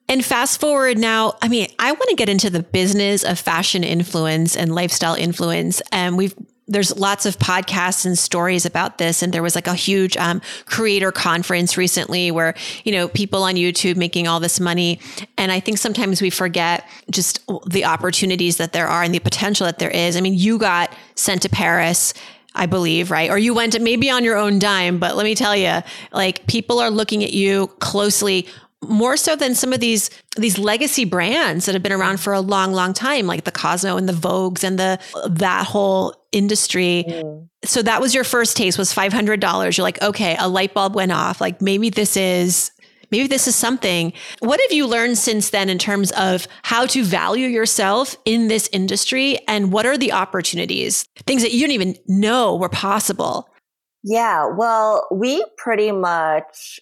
And 0.08 0.24
fast 0.24 0.60
forward 0.60 0.98
now, 0.98 1.36
I 1.42 1.48
mean, 1.48 1.68
I 1.78 1.90
want 1.92 2.08
to 2.10 2.16
get 2.16 2.28
into 2.28 2.48
the 2.48 2.62
business 2.62 3.24
of 3.24 3.40
fashion 3.40 3.82
influence 3.82 4.56
and 4.56 4.74
lifestyle 4.74 5.14
influence. 5.14 5.82
And 5.90 6.16
we've 6.16 6.34
there's 6.68 6.96
lots 6.96 7.26
of 7.26 7.38
podcasts 7.38 8.04
and 8.04 8.18
stories 8.18 8.66
about 8.66 8.98
this. 8.98 9.22
And 9.22 9.32
there 9.32 9.42
was 9.42 9.54
like 9.54 9.66
a 9.66 9.74
huge 9.74 10.16
um, 10.16 10.40
creator 10.64 11.12
conference 11.12 11.76
recently 11.76 12.30
where, 12.30 12.54
you 12.84 12.92
know, 12.92 13.08
people 13.08 13.44
on 13.44 13.54
YouTube 13.54 13.96
making 13.96 14.26
all 14.26 14.40
this 14.40 14.58
money. 14.58 14.98
And 15.38 15.52
I 15.52 15.60
think 15.60 15.78
sometimes 15.78 16.20
we 16.20 16.30
forget 16.30 16.88
just 17.10 17.40
the 17.66 17.84
opportunities 17.84 18.56
that 18.56 18.72
there 18.72 18.88
are 18.88 19.02
and 19.02 19.14
the 19.14 19.20
potential 19.20 19.66
that 19.66 19.78
there 19.78 19.90
is. 19.90 20.16
I 20.16 20.20
mean, 20.20 20.34
you 20.34 20.58
got 20.58 20.92
sent 21.14 21.42
to 21.42 21.48
Paris. 21.48 22.14
I 22.58 22.64
believe, 22.64 23.10
right? 23.10 23.28
Or 23.28 23.36
you 23.36 23.52
went 23.52 23.78
maybe 23.78 24.08
on 24.08 24.24
your 24.24 24.34
own 24.34 24.58
dime, 24.58 24.98
but 24.98 25.14
let 25.14 25.24
me 25.24 25.34
tell 25.34 25.54
you, 25.54 25.82
like 26.10 26.46
people 26.46 26.78
are 26.78 26.88
looking 26.90 27.22
at 27.22 27.34
you 27.34 27.66
closely 27.80 28.46
more 28.88 29.16
so 29.16 29.36
than 29.36 29.54
some 29.54 29.72
of 29.72 29.80
these 29.80 30.10
these 30.36 30.58
legacy 30.58 31.04
brands 31.04 31.66
that 31.66 31.74
have 31.74 31.82
been 31.82 31.92
around 31.92 32.20
for 32.20 32.32
a 32.32 32.40
long 32.40 32.72
long 32.72 32.92
time 32.92 33.26
like 33.26 33.44
the 33.44 33.52
Cosmo 33.52 33.96
and 33.96 34.08
the 34.08 34.12
Vogues 34.12 34.64
and 34.64 34.78
the 34.78 34.98
that 35.28 35.66
whole 35.66 36.14
industry. 36.32 37.04
Mm. 37.06 37.48
So 37.64 37.82
that 37.82 38.00
was 38.00 38.14
your 38.14 38.24
first 38.24 38.56
taste 38.56 38.78
was 38.78 38.92
$500. 38.92 39.76
You're 39.76 39.82
like, 39.82 40.02
"Okay, 40.02 40.36
a 40.38 40.48
light 40.48 40.74
bulb 40.74 40.94
went 40.94 41.12
off. 41.12 41.40
Like 41.40 41.60
maybe 41.60 41.90
this 41.90 42.16
is 42.16 42.70
maybe 43.10 43.26
this 43.26 43.46
is 43.46 43.56
something. 43.56 44.12
What 44.40 44.60
have 44.60 44.72
you 44.72 44.86
learned 44.86 45.18
since 45.18 45.50
then 45.50 45.68
in 45.68 45.78
terms 45.78 46.12
of 46.12 46.46
how 46.62 46.86
to 46.86 47.04
value 47.04 47.48
yourself 47.48 48.16
in 48.24 48.48
this 48.48 48.68
industry 48.72 49.38
and 49.48 49.72
what 49.72 49.86
are 49.86 49.98
the 49.98 50.12
opportunities? 50.12 51.04
Things 51.26 51.42
that 51.42 51.52
you 51.52 51.60
didn't 51.60 51.72
even 51.72 51.96
know 52.06 52.56
were 52.56 52.68
possible. 52.68 53.48
Yeah, 54.02 54.46
well, 54.56 55.06
we 55.10 55.44
pretty 55.56 55.92
much 55.92 56.80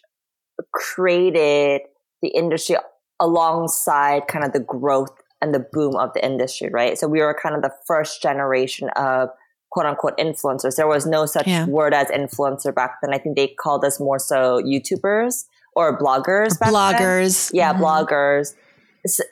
created 0.72 1.82
the 2.24 2.30
industry 2.36 2.76
alongside 3.20 4.26
kind 4.26 4.44
of 4.44 4.52
the 4.52 4.60
growth 4.60 5.10
and 5.40 5.54
the 5.54 5.60
boom 5.60 5.94
of 5.94 6.12
the 6.14 6.24
industry, 6.24 6.70
right? 6.72 6.98
So 6.98 7.06
we 7.06 7.20
were 7.20 7.36
kind 7.40 7.54
of 7.54 7.62
the 7.62 7.72
first 7.86 8.22
generation 8.22 8.88
of 8.96 9.28
quote 9.70 9.86
unquote 9.86 10.16
influencers. 10.16 10.76
There 10.76 10.88
was 10.88 11.04
no 11.04 11.26
such 11.26 11.46
yeah. 11.46 11.66
word 11.66 11.92
as 11.92 12.08
influencer 12.08 12.74
back 12.74 12.98
then. 13.02 13.12
I 13.12 13.18
think 13.18 13.36
they 13.36 13.48
called 13.48 13.84
us 13.84 14.00
more 14.00 14.18
so 14.18 14.62
YouTubers 14.62 15.44
or 15.76 15.98
bloggers. 15.98 16.58
bloggers. 16.58 17.50
Then. 17.50 17.58
Yeah, 17.58 17.74
mm-hmm. 17.74 17.84
bloggers. 17.84 18.54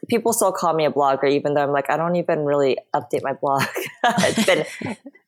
People 0.08 0.34
still 0.34 0.52
call 0.52 0.75
me 0.75 0.84
a 0.84 0.90
blogger, 0.90 1.30
even 1.30 1.54
though 1.54 1.62
I'm 1.62 1.72
like, 1.72 1.88
I 1.88 1.96
don't 1.96 2.16
even 2.16 2.40
really 2.40 2.76
update 2.94 3.22
my 3.22 3.32
blog. 3.32 3.62
it's 4.04 4.44
been 4.44 4.66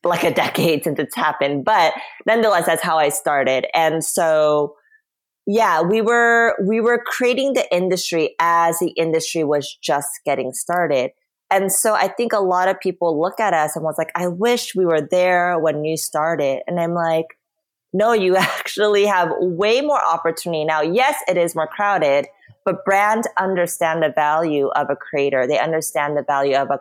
like 0.03 0.23
a 0.23 0.31
decade 0.31 0.83
since 0.83 0.99
it's 0.99 1.15
happened. 1.15 1.65
But 1.65 1.93
nonetheless, 2.27 2.67
that's 2.67 2.83
how 2.83 2.99
I 2.99 3.09
started. 3.09 3.65
And 3.73 4.05
so, 4.05 4.75
yeah, 5.47 5.81
we 5.81 6.01
were, 6.01 6.55
we 6.63 6.81
were 6.81 7.01
creating 7.05 7.53
the 7.53 7.65
industry 7.75 8.35
as 8.39 8.79
the 8.79 8.89
industry 8.89 9.43
was 9.43 9.77
just 9.81 10.09
getting 10.25 10.53
started. 10.53 11.11
And 11.51 11.71
so 11.71 11.93
I 11.93 12.07
think 12.07 12.33
a 12.33 12.39
lot 12.39 12.67
of 12.67 12.79
people 12.79 13.19
look 13.19 13.39
at 13.39 13.53
us 13.53 13.75
and 13.75 13.85
was 13.85 13.97
like, 13.97 14.11
I 14.15 14.27
wish 14.27 14.75
we 14.75 14.85
were 14.85 15.01
there 15.01 15.59
when 15.59 15.83
you 15.83 15.97
started. 15.97 16.61
And 16.67 16.79
I'm 16.79 16.93
like, 16.93 17.37
no, 17.93 18.13
you 18.13 18.35
actually 18.37 19.05
have 19.05 19.31
way 19.39 19.81
more 19.81 20.03
opportunity 20.03 20.65
now. 20.65 20.81
Yes, 20.81 21.15
it 21.27 21.37
is 21.37 21.55
more 21.55 21.67
crowded, 21.67 22.27
but 22.63 22.83
brands 22.83 23.27
understand 23.37 24.01
the 24.01 24.09
value 24.09 24.67
of 24.69 24.89
a 24.89 24.95
creator. 24.95 25.45
They 25.47 25.59
understand 25.59 26.17
the 26.17 26.23
value 26.23 26.55
of 26.55 26.71
a 26.71 26.79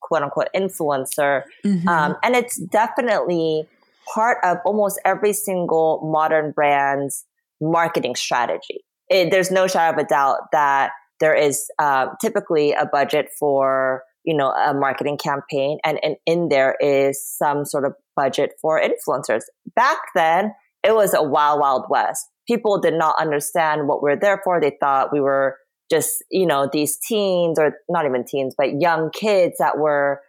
quote 0.00 0.22
unquote 0.22 0.48
influencer. 0.54 1.42
Mm-hmm. 1.64 1.88
Um, 1.88 2.16
and 2.22 2.34
it's 2.34 2.56
definitely 2.56 3.68
part 4.12 4.38
of 4.42 4.58
almost 4.64 5.00
every 5.04 5.32
single 5.32 6.00
modern 6.10 6.52
brand's 6.52 7.24
marketing 7.60 8.14
strategy. 8.14 8.84
It, 9.08 9.30
there's 9.30 9.50
no 9.50 9.66
shadow 9.66 9.96
of 9.96 10.04
a 10.04 10.08
doubt 10.08 10.38
that 10.52 10.90
there 11.20 11.34
is 11.34 11.68
uh, 11.78 12.08
typically 12.20 12.72
a 12.72 12.86
budget 12.86 13.28
for 13.38 14.02
you 14.24 14.36
know 14.36 14.50
a 14.50 14.74
marketing 14.74 15.16
campaign 15.16 15.78
and, 15.84 16.00
and 16.02 16.16
in 16.26 16.48
there 16.48 16.76
is 16.80 17.20
some 17.38 17.64
sort 17.64 17.84
of 17.84 17.92
budget 18.16 18.52
for 18.60 18.80
influencers. 18.80 19.42
Back 19.74 19.98
then 20.14 20.52
it 20.82 20.94
was 20.94 21.14
a 21.14 21.22
wild 21.22 21.60
wild 21.60 21.86
west. 21.88 22.26
People 22.48 22.80
did 22.80 22.94
not 22.94 23.16
understand 23.20 23.88
what 23.88 24.02
we 24.02 24.10
we're 24.10 24.18
there 24.18 24.40
for. 24.44 24.60
They 24.60 24.76
thought 24.80 25.12
we 25.12 25.20
were 25.20 25.56
just 25.90 26.24
you 26.30 26.46
know 26.46 26.68
these 26.72 26.98
teens 26.98 27.58
or 27.58 27.74
not 27.88 28.04
even 28.04 28.24
teens 28.24 28.56
but 28.58 28.80
young 28.80 29.10
kids 29.10 29.54
that 29.60 29.78
were 29.78 30.20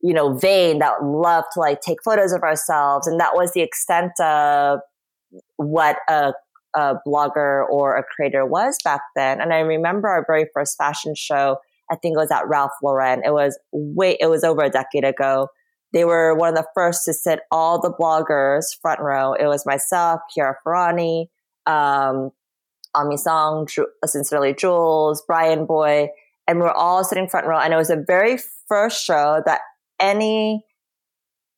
you 0.00 0.14
know 0.14 0.34
vain 0.34 0.78
that 0.80 1.02
loved 1.02 1.48
to 1.52 1.60
like 1.60 1.80
take 1.80 2.02
photos 2.02 2.32
of 2.32 2.42
ourselves. 2.42 3.06
And 3.06 3.20
that 3.20 3.34
was 3.34 3.52
the 3.52 3.60
extent 3.60 4.18
of 4.20 4.80
what 5.56 5.96
a 6.08 6.32
a 6.74 6.94
blogger 7.06 7.68
or 7.68 7.96
a 7.96 8.02
creator 8.02 8.46
was 8.46 8.78
back 8.84 9.00
then. 9.14 9.40
And 9.40 9.52
I 9.52 9.58
remember 9.60 10.08
our 10.08 10.24
very 10.26 10.46
first 10.54 10.76
fashion 10.76 11.14
show, 11.14 11.58
I 11.90 11.96
think 11.96 12.14
it 12.14 12.18
was 12.18 12.30
at 12.30 12.48
Ralph 12.48 12.72
Lauren. 12.82 13.22
It 13.24 13.32
was 13.32 13.58
way, 13.72 14.16
it 14.20 14.26
was 14.26 14.44
over 14.44 14.62
a 14.62 14.70
decade 14.70 15.04
ago. 15.04 15.48
They 15.92 16.04
were 16.04 16.34
one 16.34 16.48
of 16.48 16.54
the 16.54 16.66
first 16.74 17.04
to 17.04 17.12
sit 17.12 17.40
all 17.50 17.80
the 17.80 17.92
bloggers 17.92 18.64
front 18.80 19.00
row. 19.00 19.34
It 19.34 19.46
was 19.46 19.66
myself, 19.66 20.20
Chiara 20.34 20.56
Ferragni, 20.64 21.26
um, 21.66 22.30
Aimee 22.96 23.18
Song, 23.18 23.68
Sincerely 24.04 24.54
Jules, 24.54 25.22
Bryanboy, 25.28 26.08
and 26.48 26.60
we're 26.60 26.70
all 26.70 27.04
sitting 27.04 27.28
front 27.28 27.46
row. 27.46 27.58
And 27.58 27.74
it 27.74 27.76
was 27.76 27.88
the 27.88 28.02
very 28.06 28.38
first 28.68 29.04
show 29.04 29.42
that 29.44 29.60
any 30.00 30.64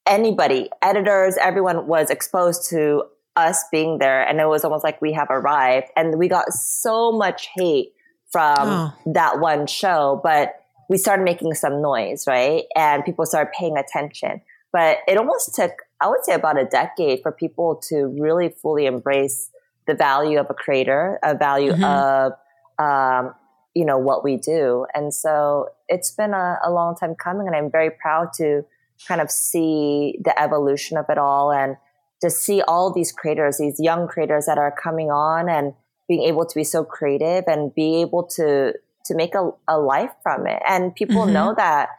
anybody, 0.07 0.69
editors, 0.83 1.37
everyone 1.41 1.87
was 1.87 2.11
exposed 2.11 2.69
to 2.71 3.05
us 3.37 3.65
being 3.73 3.99
there 3.99 4.27
and 4.27 4.41
it 4.41 4.47
was 4.47 4.65
almost 4.65 4.85
like 4.85 5.01
we 5.03 5.13
have 5.13 5.29
arrived 5.31 5.89
and 5.97 6.19
we 6.19 6.29
got 6.29 6.53
so 6.53 7.11
much 7.11 7.49
hate 7.57 7.93
from 8.31 8.57
oh. 8.59 8.95
that 9.07 9.41
one 9.41 9.67
show 9.67 10.21
but 10.23 10.55
we 10.89 10.97
started 10.97 11.25
making 11.25 11.53
some 11.55 11.83
noise 11.83 12.25
right 12.29 12.65
and 12.77 13.05
people 13.05 13.27
started 13.27 13.51
paying 13.59 13.77
attention 13.77 14.41
but 14.73 14.99
it 15.09 15.17
almost 15.19 15.55
took 15.55 15.73
i 16.01 16.09
would 16.09 16.25
say 16.25 16.35
about 16.35 16.59
a 16.59 16.65
decade 16.65 17.21
for 17.23 17.33
people 17.33 17.75
to 17.77 18.07
really 18.21 18.51
fully 18.63 18.87
embrace 18.87 19.51
the 19.87 19.95
value 19.95 20.39
of 20.39 20.47
a 20.49 20.55
creator 20.55 21.19
a 21.25 21.35
value 21.35 21.73
mm-hmm. 21.73 21.85
of 21.85 22.33
um, 22.79 23.35
you 23.75 23.85
know 23.85 23.99
what 23.99 24.23
we 24.23 24.37
do 24.37 24.87
and 24.95 25.13
so 25.13 25.69
it's 25.89 26.13
been 26.13 26.35
a, 26.35 26.59
a 26.65 26.71
long 26.71 26.95
time 26.95 27.17
coming 27.17 27.49
and 27.49 27.57
i'm 27.57 27.71
very 27.71 27.91
proud 27.91 28.33
to 28.33 28.65
kind 29.09 29.21
of 29.21 29.29
see 29.29 30.19
the 30.23 30.41
evolution 30.41 30.97
of 30.97 31.07
it 31.09 31.19
all 31.19 31.51
and 31.51 31.77
to 32.25 32.31
see 32.31 32.63
all 32.63 32.91
these 32.91 33.13
creators, 33.13 33.59
these 33.59 33.79
young 33.79 34.09
creators 34.09 34.47
that 34.47 34.57
are 34.57 34.75
coming 34.83 35.11
on 35.11 35.51
and 35.51 35.75
being 36.09 36.23
able 36.23 36.47
to 36.47 36.55
be 36.55 36.65
so 36.65 36.83
creative 36.83 37.45
and 37.47 37.75
be 37.75 38.01
able 38.01 38.25
to 38.25 38.73
to 39.05 39.15
make 39.15 39.35
a, 39.35 39.51
a 39.69 39.79
life 39.79 40.13
from 40.23 40.47
it. 40.47 40.63
And 40.67 40.95
people 40.95 41.25
mm-hmm. 41.25 41.35
know 41.35 41.55
that, 41.59 41.91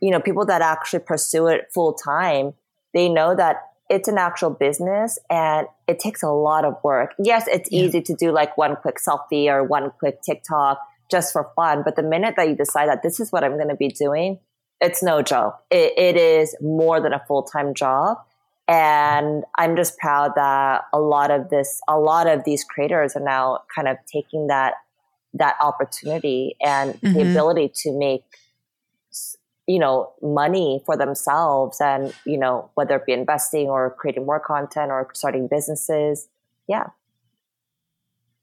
you 0.00 0.12
know, 0.12 0.20
people 0.20 0.46
that 0.46 0.62
actually 0.62 1.00
pursue 1.00 1.48
it 1.48 1.66
full 1.74 1.94
time, 1.94 2.54
they 2.94 3.08
know 3.08 3.34
that 3.34 3.56
it's 3.90 4.06
an 4.06 4.18
actual 4.18 4.50
business 4.50 5.18
and 5.28 5.66
it 5.88 5.98
takes 5.98 6.22
a 6.22 6.30
lot 6.30 6.64
of 6.64 6.76
work. 6.84 7.14
Yes, 7.18 7.48
it's 7.48 7.68
yeah. 7.72 7.82
easy 7.82 8.00
to 8.02 8.14
do 8.14 8.30
like 8.30 8.56
one 8.56 8.76
quick 8.76 8.98
selfie 9.04 9.48
or 9.48 9.64
one 9.64 9.90
quick 9.98 10.22
TikTok 10.22 10.78
just 11.10 11.32
for 11.32 11.50
fun. 11.56 11.82
But 11.84 11.96
the 11.96 12.04
minute 12.04 12.34
that 12.36 12.48
you 12.48 12.54
decide 12.54 12.88
that 12.88 13.02
this 13.02 13.18
is 13.18 13.32
what 13.32 13.42
I'm 13.42 13.56
going 13.56 13.68
to 13.68 13.74
be 13.74 13.88
doing, 13.88 14.38
it's 14.80 15.02
no 15.02 15.22
joke. 15.22 15.58
It, 15.68 15.94
it 15.98 16.16
is 16.16 16.54
more 16.60 17.00
than 17.00 17.12
a 17.12 17.24
full 17.26 17.42
time 17.42 17.74
job. 17.74 18.18
And 18.72 19.44
I'm 19.58 19.76
just 19.76 19.98
proud 19.98 20.32
that 20.34 20.84
a 20.94 20.98
lot 20.98 21.30
of 21.30 21.50
this, 21.50 21.78
a 21.86 21.98
lot 21.98 22.26
of 22.26 22.44
these 22.44 22.64
creators 22.64 23.14
are 23.14 23.22
now 23.22 23.58
kind 23.74 23.86
of 23.86 23.98
taking 24.10 24.46
that, 24.46 24.72
that 25.34 25.56
opportunity 25.60 26.56
and 26.64 26.94
mm-hmm. 26.94 27.12
the 27.12 27.20
ability 27.20 27.70
to 27.82 27.92
make, 27.92 28.24
you 29.66 29.78
know, 29.78 30.14
money 30.22 30.82
for 30.86 30.96
themselves 30.96 31.82
and, 31.82 32.14
you 32.24 32.38
know, 32.38 32.70
whether 32.72 32.96
it 32.96 33.04
be 33.04 33.12
investing 33.12 33.68
or 33.68 33.94
creating 33.98 34.24
more 34.24 34.40
content 34.40 34.90
or 34.90 35.06
starting 35.12 35.48
businesses. 35.48 36.28
Yeah. 36.66 36.86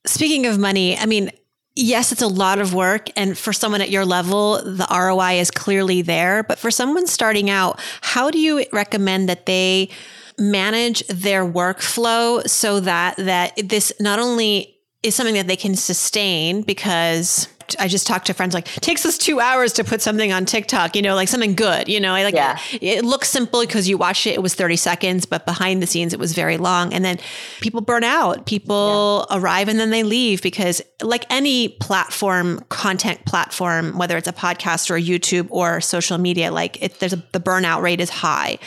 Speaking 0.06 0.46
of 0.46 0.60
money, 0.60 0.96
I 0.96 1.08
mean, 1.08 1.32
yes, 1.80 2.12
it's 2.12 2.22
a 2.22 2.28
lot 2.28 2.60
of 2.60 2.74
work. 2.74 3.10
And 3.16 3.38
for 3.38 3.54
someone 3.54 3.82
at 3.82 3.90
your 3.90 4.06
level, 4.06 4.62
the 4.62 4.88
ROI 4.92 5.40
is 5.40 5.50
clearly 5.50 6.02
there. 6.02 6.44
But 6.44 6.60
for 6.60 6.70
someone 6.70 7.08
starting 7.08 7.50
out, 7.50 7.80
how 8.02 8.30
do 8.30 8.40
you 8.40 8.66
recommend 8.72 9.30
that 9.30 9.46
they 9.46 9.90
manage 10.38 11.06
their 11.08 11.46
workflow 11.46 12.48
so 12.48 12.80
that, 12.82 13.18
that 13.18 13.54
this 13.64 13.92
not 14.00 14.20
only 14.20 14.78
is 15.04 15.16
something 15.16 15.36
that 15.36 15.48
they 15.48 15.56
can 15.56 15.76
sustain 15.76 16.62
because 16.62 17.48
I 17.80 17.88
just 17.88 18.08
talked 18.08 18.28
to 18.28 18.34
friends 18.34 18.54
like 18.54 18.66
takes 18.66 19.06
us 19.06 19.18
two 19.18 19.40
hours 19.40 19.74
to 19.74 19.84
put 19.84 20.02
something 20.02 20.32
on 20.32 20.46
TikTok, 20.46 20.96
you 20.96 21.02
know, 21.02 21.16
like 21.16 21.28
something 21.28 21.56
good, 21.56 21.88
you 21.88 22.00
know, 22.00 22.12
like 22.12 22.34
yeah. 22.34 22.58
it, 22.74 22.84
it 22.84 23.06
looks 23.06 23.30
simple 23.30 23.62
because 23.62 23.90
you 23.90 23.98
watch 23.98 24.26
it, 24.26 24.36
it 24.36 24.42
was 24.42 24.56
30 24.56 24.76
seconds, 24.76 25.26
but 25.26 25.46
behind 25.46 25.82
the 25.82 25.88
scenes, 25.88 26.14
it 26.14 26.20
was 26.20 26.34
very 26.34 26.58
long. 26.58 26.94
And 26.94 27.04
then 27.04 27.20
people 27.62 27.82
burn 27.82 28.04
out, 28.04 28.46
people 28.46 29.28
yeah. 29.30 29.38
arrive 29.38 29.68
and 29.68 29.80
then 29.80 29.90
they 29.90 30.04
leave 30.04 30.42
because 30.42 30.82
like 31.02 31.26
any 31.30 31.70
platform, 31.70 32.64
content 32.70 33.26
platform, 33.26 33.98
whether 33.98 34.18
it's 34.18 34.28
a 34.28 34.34
podcast 34.34 34.90
or 34.90 34.96
YouTube 34.96 35.48
or 35.50 35.82
social 35.82 36.18
media, 36.18 36.52
like 36.52 36.82
it, 36.82 37.00
there's 37.00 37.14
a, 37.14 37.24
the 37.32 37.40
burnout 37.40 37.82
rate 37.82 38.00
is 38.02 38.10
high 38.10 38.58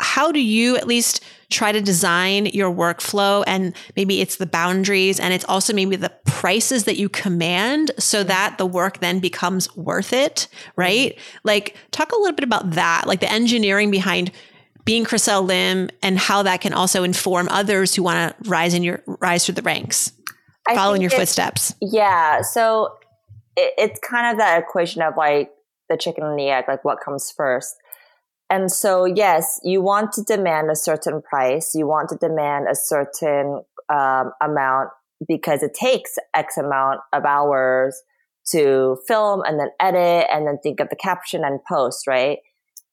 how 0.00 0.30
do 0.30 0.40
you 0.40 0.76
at 0.76 0.86
least 0.86 1.24
try 1.50 1.72
to 1.72 1.80
design 1.80 2.46
your 2.46 2.72
workflow 2.72 3.42
and 3.46 3.74
maybe 3.96 4.20
it's 4.20 4.36
the 4.36 4.46
boundaries 4.46 5.18
and 5.18 5.32
it's 5.32 5.44
also 5.46 5.72
maybe 5.72 5.96
the 5.96 6.12
prices 6.26 6.84
that 6.84 6.98
you 6.98 7.08
command 7.08 7.90
so 7.98 8.20
mm-hmm. 8.20 8.28
that 8.28 8.58
the 8.58 8.66
work 8.66 8.98
then 9.00 9.18
becomes 9.18 9.74
worth 9.76 10.12
it 10.12 10.48
mm-hmm. 10.50 10.80
right? 10.80 11.18
Like 11.44 11.76
talk 11.90 12.12
a 12.12 12.16
little 12.16 12.34
bit 12.34 12.44
about 12.44 12.72
that 12.72 13.06
like 13.06 13.20
the 13.20 13.32
engineering 13.32 13.90
behind 13.90 14.30
being 14.84 15.04
Chriselle 15.04 15.46
Lim 15.46 15.90
and 16.02 16.18
how 16.18 16.42
that 16.42 16.60
can 16.60 16.72
also 16.72 17.02
inform 17.02 17.48
others 17.50 17.94
who 17.94 18.02
want 18.02 18.36
to 18.42 18.50
rise 18.50 18.74
in 18.74 18.82
your 18.82 19.02
rise 19.06 19.44
through 19.44 19.54
the 19.54 19.62
ranks. 19.62 20.12
Follow 20.74 20.92
in 20.92 21.00
your 21.00 21.10
footsteps. 21.10 21.74
Yeah 21.80 22.42
so 22.42 22.98
it, 23.56 23.72
it's 23.78 24.00
kind 24.00 24.30
of 24.30 24.38
that 24.38 24.62
equation 24.62 25.00
of 25.00 25.16
like 25.16 25.50
the 25.88 25.96
chicken 25.96 26.24
and 26.24 26.38
the 26.38 26.50
egg 26.50 26.66
like 26.68 26.84
what 26.84 27.00
comes 27.00 27.32
first 27.34 27.74
and 28.50 28.72
so, 28.72 29.04
yes, 29.04 29.60
you 29.62 29.82
want 29.82 30.12
to 30.12 30.22
demand 30.22 30.70
a 30.70 30.76
certain 30.76 31.20
price. 31.20 31.74
You 31.74 31.86
want 31.86 32.08
to 32.10 32.16
demand 32.16 32.66
a 32.70 32.74
certain 32.74 33.62
um, 33.90 34.32
amount 34.40 34.90
because 35.26 35.62
it 35.62 35.74
takes 35.74 36.16
X 36.34 36.56
amount 36.56 37.00
of 37.12 37.24
hours 37.24 38.02
to 38.52 38.98
film 39.06 39.42
and 39.44 39.60
then 39.60 39.68
edit 39.80 40.28
and 40.32 40.46
then 40.46 40.58
think 40.62 40.80
of 40.80 40.88
the 40.88 40.96
caption 40.96 41.44
and 41.44 41.60
post, 41.68 42.06
right? 42.06 42.38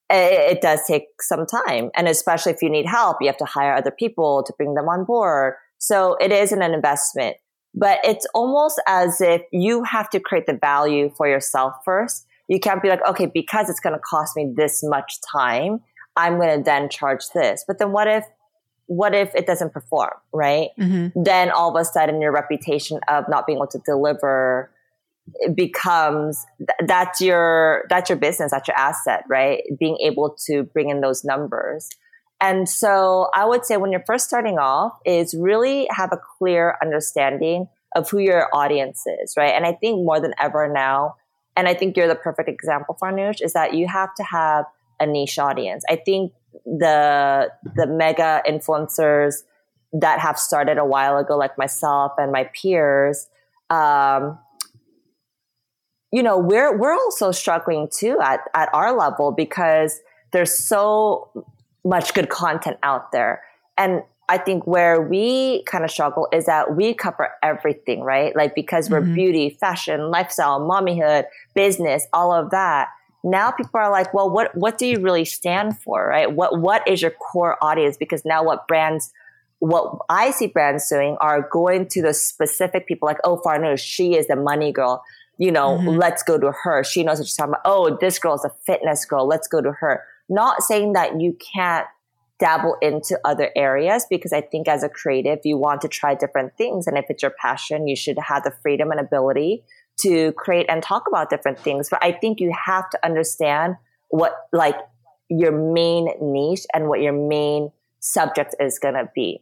It, 0.09 0.57
it 0.57 0.61
does 0.61 0.81
take 0.85 1.07
some 1.21 1.45
time. 1.45 1.89
And 1.95 2.09
especially 2.09 2.51
if 2.51 2.61
you 2.61 2.69
need 2.69 2.85
help, 2.85 3.17
you 3.21 3.27
have 3.27 3.37
to 3.37 3.45
hire 3.45 3.73
other 3.73 3.91
people 3.91 4.43
to 4.43 4.53
bring 4.57 4.73
them 4.73 4.89
on 4.89 5.05
board. 5.05 5.53
So 5.77 6.17
it 6.19 6.33
is 6.33 6.51
an 6.51 6.61
investment, 6.61 7.37
but 7.73 7.99
it's 8.03 8.25
almost 8.33 8.81
as 8.87 9.21
if 9.21 9.41
you 9.53 9.83
have 9.83 10.09
to 10.09 10.19
create 10.19 10.47
the 10.47 10.57
value 10.59 11.11
for 11.15 11.29
yourself 11.29 11.75
first 11.85 12.25
you 12.47 12.59
can't 12.59 12.81
be 12.81 12.89
like, 12.89 13.05
okay, 13.07 13.25
because 13.25 13.69
it's 13.69 13.79
going 13.79 13.93
to 13.95 13.99
cost 13.99 14.35
me 14.35 14.53
this 14.55 14.83
much 14.83 15.19
time, 15.21 15.81
I'm 16.15 16.37
going 16.37 16.57
to 16.57 16.63
then 16.63 16.89
charge 16.89 17.29
this. 17.33 17.63
But 17.67 17.79
then 17.79 17.91
what 17.91 18.07
if 18.07 18.25
what 18.87 19.15
if 19.15 19.33
it 19.33 19.47
doesn't 19.47 19.73
perform, 19.73 20.11
right? 20.31 20.69
Mm-hmm. 20.79 21.23
Then 21.23 21.49
all 21.49 21.75
of 21.75 21.81
a 21.81 21.85
sudden 21.85 22.21
your 22.21 22.31
reputation 22.31 22.99
of 23.07 23.25
not 23.27 23.47
being 23.47 23.57
able 23.57 23.67
to 23.67 23.79
deliver 23.79 24.71
becomes 25.55 26.45
that's 26.85 27.19
your 27.19 27.85
that's 27.89 28.09
your 28.09 28.17
business, 28.17 28.51
that's 28.51 28.67
your 28.67 28.77
asset, 28.77 29.23
right? 29.27 29.63
Being 29.79 29.97
able 30.03 30.37
to 30.45 30.63
bring 30.63 30.89
in 30.89 31.01
those 31.01 31.23
numbers. 31.23 31.89
And 32.39 32.69
so 32.69 33.29
I 33.33 33.45
would 33.45 33.65
say 33.65 33.77
when 33.77 33.91
you're 33.91 34.03
first 34.05 34.25
starting 34.25 34.59
off 34.59 34.93
is 35.05 35.33
really 35.33 35.87
have 35.89 36.11
a 36.11 36.19
clear 36.37 36.77
understanding 36.81 37.67
of 37.95 38.09
who 38.09 38.19
your 38.19 38.49
audience 38.53 39.03
is, 39.21 39.33
right? 39.37 39.53
And 39.53 39.65
I 39.65 39.71
think 39.73 40.05
more 40.05 40.19
than 40.19 40.33
ever 40.37 40.71
now, 40.71 41.15
and 41.55 41.67
I 41.67 41.73
think 41.73 41.95
you're 41.95 42.07
the 42.07 42.15
perfect 42.15 42.49
example, 42.49 42.95
for 42.99 43.11
Farnoosh, 43.11 43.41
is 43.41 43.53
that 43.53 43.73
you 43.73 43.87
have 43.87 44.13
to 44.15 44.23
have 44.23 44.65
a 44.99 45.05
niche 45.05 45.39
audience. 45.39 45.83
I 45.89 45.95
think 45.95 46.33
the 46.65 47.51
the 47.75 47.87
mega 47.87 48.41
influencers 48.47 49.43
that 49.93 50.19
have 50.19 50.37
started 50.37 50.77
a 50.77 50.85
while 50.85 51.17
ago, 51.17 51.37
like 51.37 51.57
myself 51.57 52.13
and 52.17 52.31
my 52.31 52.49
peers, 52.53 53.27
um, 53.69 54.37
you 56.11 56.23
know, 56.23 56.37
we're 56.37 56.77
we're 56.77 56.93
also 56.93 57.31
struggling 57.31 57.89
too 57.91 58.19
at 58.21 58.41
at 58.53 58.69
our 58.73 58.95
level 58.97 59.31
because 59.31 59.99
there's 60.31 60.57
so 60.57 61.29
much 61.83 62.13
good 62.13 62.29
content 62.29 62.77
out 62.83 63.11
there, 63.11 63.43
and 63.77 64.01
I 64.27 64.37
think 64.39 64.65
where 64.65 65.01
we 65.01 65.63
kind 65.63 65.83
of 65.83 65.91
struggle 65.91 66.27
is 66.31 66.45
that 66.45 66.75
we 66.75 66.93
cover 66.93 67.29
everything, 67.43 68.01
right? 68.01 68.35
Like 68.35 68.55
because 68.55 68.89
we're 68.89 69.01
mm-hmm. 69.01 69.13
beauty, 69.13 69.49
fashion, 69.59 70.09
lifestyle, 70.09 70.59
mommyhood, 70.59 71.25
business, 71.53 72.07
all 72.11 72.33
of 72.33 72.51
that 72.51 72.89
now 73.25 73.49
people 73.49 73.79
are 73.79 73.89
like, 73.89 74.13
well, 74.13 74.29
what 74.29 74.55
what 74.55 74.77
do 74.77 74.85
you 74.85 75.01
really 75.01 75.25
stand 75.25 75.79
for, 75.79 76.07
right? 76.07 76.31
What 76.31 76.61
what 76.61 76.87
is 76.87 77.01
your 77.01 77.09
core 77.09 77.57
audience? 77.61 77.97
Because 77.97 78.23
now 78.23 78.43
what 78.43 78.67
brands 78.67 79.11
what 79.59 79.97
I 80.09 80.29
see 80.29 80.47
brands 80.47 80.87
doing 80.87 81.17
are 81.19 81.47
going 81.51 81.87
to 81.89 82.01
the 82.03 82.13
specific 82.13 82.87
people 82.87 83.07
like, 83.07 83.17
oh, 83.23 83.41
Farnoosh, 83.43 83.79
she 83.79 84.15
is 84.15 84.27
the 84.27 84.35
money 84.35 84.71
girl. 84.71 85.03
You 85.37 85.51
know, 85.51 85.77
mm-hmm. 85.77 85.89
let's 85.89 86.21
go 86.21 86.37
to 86.37 86.51
her. 86.51 86.83
She 86.83 87.03
knows 87.03 87.17
what 87.17 87.27
she's 87.27 87.35
talking 87.35 87.53
about. 87.53 87.61
Oh, 87.65 87.97
this 87.99 88.19
girl 88.19 88.35
is 88.35 88.45
a 88.45 88.51
fitness 88.65 89.05
girl. 89.05 89.27
Let's 89.27 89.47
go 89.47 89.59
to 89.59 89.71
her. 89.71 90.03
Not 90.29 90.61
saying 90.61 90.93
that 90.93 91.19
you 91.19 91.35
can't 91.53 91.87
dabble 92.39 92.77
into 92.81 93.19
other 93.23 93.49
areas 93.55 94.05
because 94.09 94.33
I 94.33 94.41
think 94.41 94.67
as 94.67 94.83
a 94.83 94.89
creative, 94.89 95.39
you 95.43 95.57
want 95.57 95.81
to 95.81 95.87
try 95.87 96.15
different 96.15 96.57
things. 96.57 96.87
And 96.87 96.97
if 96.97 97.05
it's 97.09 97.23
your 97.23 97.33
passion, 97.39 97.87
you 97.87 97.95
should 97.95 98.17
have 98.19 98.43
the 98.43 98.53
freedom 98.61 98.91
and 98.91 98.99
ability 98.99 99.63
to 100.01 100.33
create 100.33 100.65
and 100.67 100.83
talk 100.83 101.03
about 101.07 101.29
different 101.29 101.59
things. 101.59 101.89
But 101.89 102.03
I 102.03 102.11
think 102.11 102.39
you 102.39 102.53
have 102.65 102.89
to 102.89 102.99
understand 103.05 103.75
what 104.09 104.33
like 104.51 104.75
your 105.29 105.51
main 105.51 106.09
niche 106.21 106.65
and 106.73 106.87
what 106.87 107.01
your 107.01 107.13
main 107.13 107.71
subject 107.99 108.55
is 108.59 108.79
going 108.79 108.95
to 108.95 109.09
be. 109.15 109.41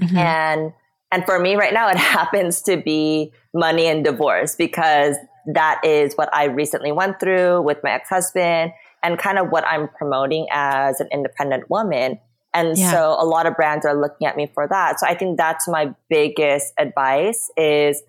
Mm-hmm. 0.00 0.16
And 0.16 0.72
and 1.12 1.26
for 1.26 1.38
me 1.38 1.54
right 1.56 1.74
now 1.74 1.88
it 1.88 1.96
happens 1.98 2.62
to 2.62 2.78
be 2.78 3.32
money 3.54 3.86
and 3.86 4.04
divorce 4.04 4.56
because 4.56 5.16
that 5.46 5.80
is 5.84 6.14
what 6.14 6.34
I 6.34 6.44
recently 6.44 6.92
went 6.92 7.20
through 7.20 7.62
with 7.62 7.78
my 7.82 7.90
ex-husband 7.90 8.72
and 9.02 9.18
kind 9.18 9.38
of 9.38 9.50
what 9.50 9.66
I'm 9.66 9.88
promoting 9.88 10.46
as 10.50 11.00
an 11.00 11.08
independent 11.12 11.68
woman. 11.70 12.20
And 12.54 12.76
yeah. 12.76 12.90
so 12.90 13.16
a 13.18 13.24
lot 13.24 13.46
of 13.46 13.56
brands 13.56 13.86
are 13.86 13.98
looking 13.98 14.26
at 14.26 14.36
me 14.36 14.50
for 14.52 14.68
that. 14.68 15.00
So 15.00 15.06
I 15.06 15.14
think 15.14 15.38
that's 15.38 15.66
my 15.66 15.94
biggest 16.08 16.72
advice 16.78 17.50
is 17.56 18.02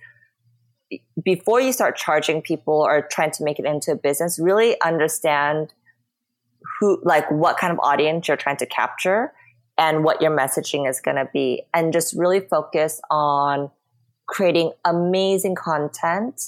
before 1.24 1.62
you 1.62 1.72
start 1.72 1.96
charging 1.96 2.42
people 2.42 2.74
or 2.74 3.08
trying 3.10 3.32
to 3.32 3.44
make 3.44 3.60
it 3.60 3.66
into 3.66 3.92
a 3.92 3.96
business, 3.96 4.38
really 4.40 4.76
understand 4.82 5.74
who, 6.80 7.02
like 7.04 7.30
what 7.32 7.58
kind 7.58 7.72
of 7.72 7.80
audience 7.80 8.28
you're 8.28 8.38
trying 8.38 8.58
to 8.58 8.66
capture 8.66 9.34
and 9.78 10.04
what 10.04 10.22
your 10.22 10.36
messaging 10.36 10.88
is 10.88 11.00
going 11.00 11.18
to 11.18 11.28
be. 11.34 11.64
And 11.74 11.94
just 11.94 12.14
really 12.16 12.42
focus 12.42 13.02
on 13.10 13.72
creating 14.28 14.72
amazing 14.86 15.56
content 15.56 16.42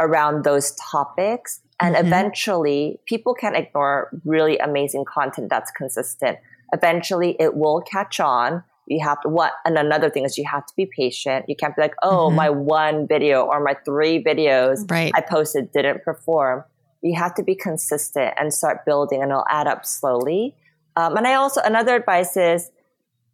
around 0.00 0.44
those 0.44 0.74
topics. 0.90 1.60
And 1.82 1.96
mm-hmm. 1.96 2.06
eventually, 2.06 3.00
people 3.06 3.34
can 3.34 3.56
ignore 3.56 4.08
really 4.24 4.56
amazing 4.58 5.04
content 5.04 5.50
that's 5.50 5.70
consistent. 5.72 6.38
Eventually, 6.72 7.36
it 7.38 7.56
will 7.56 7.80
catch 7.80 8.20
on 8.20 8.62
you 8.86 9.00
have 9.02 9.20
to 9.20 9.28
what 9.28 9.52
and 9.64 9.78
another 9.78 10.10
thing 10.10 10.24
is 10.24 10.36
you 10.36 10.44
have 10.44 10.66
to 10.66 10.74
be 10.76 10.86
patient 10.86 11.44
you 11.48 11.54
can't 11.54 11.74
be 11.76 11.82
like 11.82 11.94
oh 12.02 12.26
mm-hmm. 12.26 12.36
my 12.36 12.50
one 12.50 13.06
video 13.06 13.42
or 13.42 13.62
my 13.62 13.74
three 13.84 14.22
videos 14.22 14.90
right. 14.90 15.12
i 15.14 15.20
posted 15.20 15.70
didn't 15.72 16.02
perform 16.02 16.64
you 17.00 17.16
have 17.16 17.34
to 17.34 17.42
be 17.42 17.54
consistent 17.54 18.34
and 18.38 18.52
start 18.52 18.84
building 18.84 19.22
and 19.22 19.30
it'll 19.30 19.44
add 19.48 19.66
up 19.66 19.86
slowly 19.86 20.54
um, 20.96 21.16
and 21.16 21.26
i 21.26 21.34
also 21.34 21.60
another 21.64 21.94
advice 21.94 22.36
is 22.36 22.70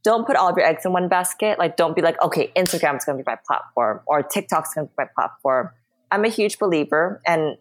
don't 0.04 0.26
put 0.26 0.36
all 0.36 0.48
of 0.48 0.56
your 0.56 0.66
eggs 0.66 0.84
in 0.84 0.92
one 0.92 1.08
basket 1.08 1.58
like 1.58 1.76
don't 1.76 1.96
be 1.96 2.02
like 2.02 2.20
okay 2.22 2.52
instagram's 2.54 3.04
going 3.04 3.16
to 3.16 3.24
be 3.24 3.26
my 3.26 3.38
platform 3.46 4.00
or 4.06 4.22
tiktok's 4.22 4.74
going 4.74 4.86
to 4.86 4.90
be 4.90 4.94
my 4.98 5.08
platform 5.14 5.70
i'm 6.10 6.24
a 6.24 6.28
huge 6.28 6.58
believer 6.58 7.22
and 7.26 7.56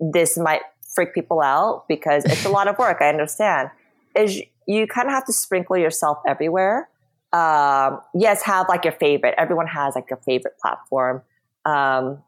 this 0.00 0.36
might 0.38 0.62
freak 0.94 1.14
people 1.14 1.40
out 1.40 1.84
because 1.88 2.24
it's 2.24 2.44
a 2.44 2.50
lot 2.50 2.68
of 2.68 2.78
work 2.78 2.98
i 3.00 3.08
understand 3.08 3.70
is 4.16 4.42
you 4.66 4.86
kind 4.86 5.06
of 5.06 5.14
have 5.14 5.24
to 5.24 5.32
sprinkle 5.32 5.76
yourself 5.76 6.18
everywhere 6.26 6.88
um, 7.32 8.00
yes, 8.12 8.42
have 8.42 8.68
like 8.68 8.84
your 8.84 8.92
favorite. 8.92 9.34
Everyone 9.38 9.68
has 9.68 9.94
like 9.94 10.10
a 10.10 10.16
favorite 10.16 10.58
platform. 10.60 11.22
Um, 11.64 12.22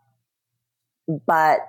but 1.27 1.61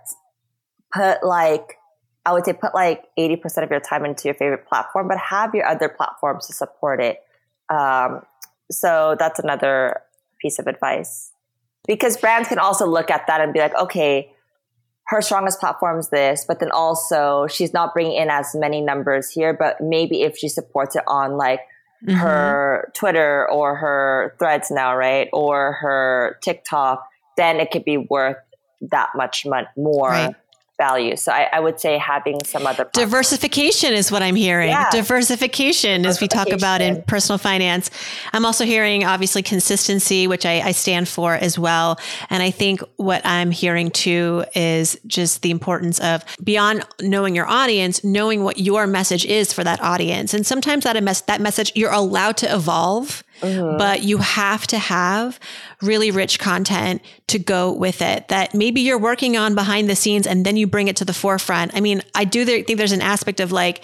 put 0.93 1.23
like, 1.23 1.77
I 2.25 2.33
would 2.33 2.45
say 2.45 2.53
put 2.53 2.75
like 2.75 3.05
80% 3.17 3.63
of 3.63 3.71
your 3.71 3.79
time 3.79 4.05
into 4.05 4.25
your 4.25 4.35
favorite 4.35 4.67
platform, 4.67 5.07
but 5.07 5.17
have 5.17 5.55
your 5.55 5.65
other 5.65 5.89
platforms 5.89 6.47
to 6.47 6.53
support 6.53 7.01
it. 7.01 7.21
Um, 7.69 8.21
so 8.71 9.15
that's 9.17 9.39
another 9.39 10.01
piece 10.39 10.59
of 10.59 10.67
advice. 10.67 11.31
Because 11.87 12.15
brands 12.15 12.47
can 12.47 12.59
also 12.59 12.85
look 12.85 13.09
at 13.09 13.27
that 13.27 13.41
and 13.41 13.51
be 13.51 13.59
like, 13.59 13.75
okay, 13.75 14.32
her 15.07 15.21
strongest 15.21 15.59
platform 15.59 15.99
is 15.99 16.09
this, 16.09 16.45
but 16.47 16.59
then 16.59 16.71
also 16.71 17.47
she's 17.47 17.73
not 17.73 17.93
bringing 17.93 18.13
in 18.13 18.29
as 18.29 18.55
many 18.55 18.81
numbers 18.81 19.29
here, 19.29 19.53
but 19.53 19.81
maybe 19.81 20.21
if 20.21 20.37
she 20.37 20.47
supports 20.47 20.95
it 20.95 21.03
on 21.07 21.37
like 21.37 21.59
mm-hmm. 22.05 22.17
her 22.17 22.91
Twitter 22.95 23.49
or 23.49 23.75
her 23.75 24.35
threads 24.39 24.71
now, 24.71 24.95
right? 24.95 25.27
Or 25.33 25.73
her 25.73 26.37
TikTok, 26.41 27.05
then 27.37 27.59
it 27.59 27.71
could 27.71 27.83
be 27.83 27.97
worth 27.97 28.37
that 28.81 29.09
much 29.15 29.45
more 29.75 30.09
right 30.09 30.35
value. 30.83 31.15
So 31.15 31.31
I, 31.31 31.49
I, 31.53 31.59
would 31.59 31.79
say 31.79 31.97
having 31.97 32.43
some 32.43 32.67
other 32.67 32.89
diversification 32.93 33.93
is 33.93 34.11
what 34.11 34.21
I'm 34.21 34.35
hearing. 34.35 34.69
Yeah. 34.69 34.89
Diversification, 34.91 36.01
diversification, 36.01 36.05
as 36.05 36.21
we 36.21 36.27
talk 36.27 36.49
about 36.49 36.81
in 36.81 37.01
personal 37.03 37.37
finance. 37.37 37.89
I'm 38.33 38.45
also 38.45 38.65
hearing 38.65 39.05
obviously 39.05 39.43
consistency, 39.43 40.27
which 40.27 40.45
I, 40.45 40.61
I 40.61 40.71
stand 40.71 41.07
for 41.07 41.35
as 41.35 41.57
well. 41.57 41.99
And 42.29 42.43
I 42.43 42.51
think 42.51 42.81
what 42.97 43.21
I'm 43.25 43.51
hearing 43.51 43.91
too 43.91 44.43
is 44.55 44.99
just 45.07 45.41
the 45.41 45.51
importance 45.51 45.99
of 45.99 46.23
beyond 46.43 46.85
knowing 47.01 47.35
your 47.35 47.47
audience, 47.47 48.03
knowing 48.03 48.43
what 48.43 48.59
your 48.59 48.87
message 48.87 49.25
is 49.25 49.53
for 49.53 49.63
that 49.63 49.81
audience. 49.81 50.33
And 50.33 50.45
sometimes 50.45 50.83
that 50.83 51.01
mes- 51.01 51.21
that 51.21 51.41
message 51.41 51.71
you're 51.75 51.91
allowed 51.91 52.37
to 52.37 52.53
evolve 52.53 53.23
Mm-hmm. 53.41 53.77
But 53.77 54.03
you 54.03 54.19
have 54.19 54.67
to 54.67 54.77
have 54.77 55.39
really 55.81 56.11
rich 56.11 56.39
content 56.39 57.01
to 57.27 57.39
go 57.39 57.71
with 57.71 58.01
it 58.01 58.27
that 58.29 58.53
maybe 58.53 58.81
you're 58.81 58.99
working 58.99 59.35
on 59.37 59.55
behind 59.55 59.89
the 59.89 59.95
scenes 59.95 60.27
and 60.27 60.45
then 60.45 60.55
you 60.55 60.67
bring 60.67 60.87
it 60.87 60.95
to 60.97 61.05
the 61.05 61.13
forefront. 61.13 61.75
I 61.75 61.81
mean, 61.81 62.01
I 62.15 62.25
do 62.25 62.45
think 62.45 62.77
there's 62.77 62.91
an 62.91 63.01
aspect 63.01 63.39
of 63.39 63.51
like, 63.51 63.83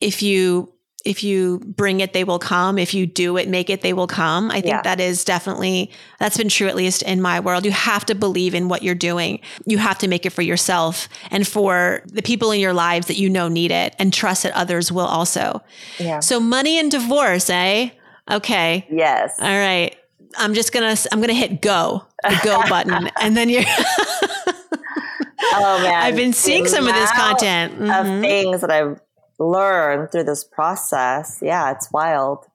if 0.00 0.22
you 0.22 0.72
if 1.04 1.22
you 1.22 1.60
bring 1.60 2.00
it, 2.00 2.12
they 2.12 2.24
will 2.24 2.38
come. 2.38 2.76
If 2.76 2.92
you 2.92 3.06
do 3.06 3.36
it, 3.36 3.48
make 3.48 3.70
it, 3.70 3.82
they 3.82 3.92
will 3.92 4.06
come. 4.06 4.50
I 4.50 4.60
think 4.60 4.66
yeah. 4.66 4.82
that 4.82 5.00
is 5.00 5.24
definitely, 5.24 5.90
that's 6.18 6.36
been 6.36 6.48
true, 6.48 6.66
at 6.66 6.74
least 6.74 7.02
in 7.02 7.22
my 7.22 7.38
world. 7.40 7.64
You 7.64 7.70
have 7.70 8.04
to 8.06 8.14
believe 8.14 8.54
in 8.54 8.68
what 8.68 8.82
you're 8.82 8.96
doing. 8.96 9.40
You 9.64 9.78
have 9.78 9.98
to 9.98 10.08
make 10.08 10.26
it 10.26 10.30
for 10.30 10.42
yourself 10.42 11.08
and 11.30 11.46
for 11.46 12.02
the 12.06 12.20
people 12.20 12.50
in 12.50 12.60
your 12.60 12.72
lives 12.72 13.06
that 13.06 13.16
you 13.16 13.30
know 13.30 13.48
need 13.48 13.70
it 13.70 13.94
and 13.98 14.12
trust 14.12 14.42
that 14.42 14.52
others 14.52 14.90
will 14.90 15.06
also. 15.06 15.62
Yeah. 15.98 16.18
So 16.20 16.40
money 16.40 16.78
and 16.78 16.90
divorce, 16.90 17.48
eh? 17.48 17.90
Okay. 18.30 18.86
Yes. 18.90 19.34
All 19.40 19.46
right. 19.48 19.96
I'm 20.36 20.54
just 20.54 20.72
gonna 20.72 20.94
I'm 21.10 21.20
gonna 21.20 21.32
hit 21.32 21.62
go 21.62 22.04
the 22.22 22.40
go 22.44 22.62
button, 22.68 23.10
and 23.20 23.36
then 23.36 23.48
you're. 23.48 23.62
oh 25.54 25.80
man! 25.82 25.94
I've 25.94 26.16
been 26.16 26.32
seeing 26.32 26.64
the 26.64 26.68
some 26.68 26.86
of 26.86 26.94
this 26.94 27.10
content 27.12 27.74
mm-hmm. 27.74 27.90
of 27.90 28.20
things 28.20 28.60
that 28.60 28.70
I've 28.70 29.00
learned 29.38 30.12
through 30.12 30.24
this 30.24 30.44
process. 30.44 31.38
Yeah, 31.40 31.70
it's 31.70 31.90
wild. 31.92 32.46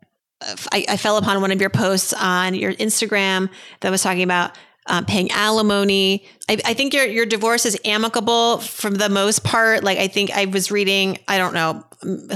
I, 0.72 0.86
I 0.90 0.98
fell 0.98 1.18
upon 1.18 1.42
one 1.42 1.52
of 1.52 1.62
your 1.62 1.70
posts 1.70 2.14
on 2.14 2.54
your 2.54 2.74
Instagram 2.74 3.50
that 3.80 3.90
was 3.90 4.04
talking 4.04 4.24
about 4.24 4.58
um, 4.88 5.06
paying 5.06 5.32
alimony. 5.32 6.26
I, 6.50 6.58
I, 6.66 6.74
think 6.74 6.94
your 6.94 7.06
your 7.06 7.26
divorce 7.26 7.66
is 7.66 7.80
amicable 7.86 8.60
from 8.60 8.96
the 8.96 9.10
most 9.10 9.44
part. 9.44 9.84
Like 9.84 9.98
I 9.98 10.08
think 10.08 10.32
I 10.32 10.46
was 10.46 10.72
reading, 10.72 11.20
I 11.28 11.38
don't 11.38 11.54
know, 11.54 11.84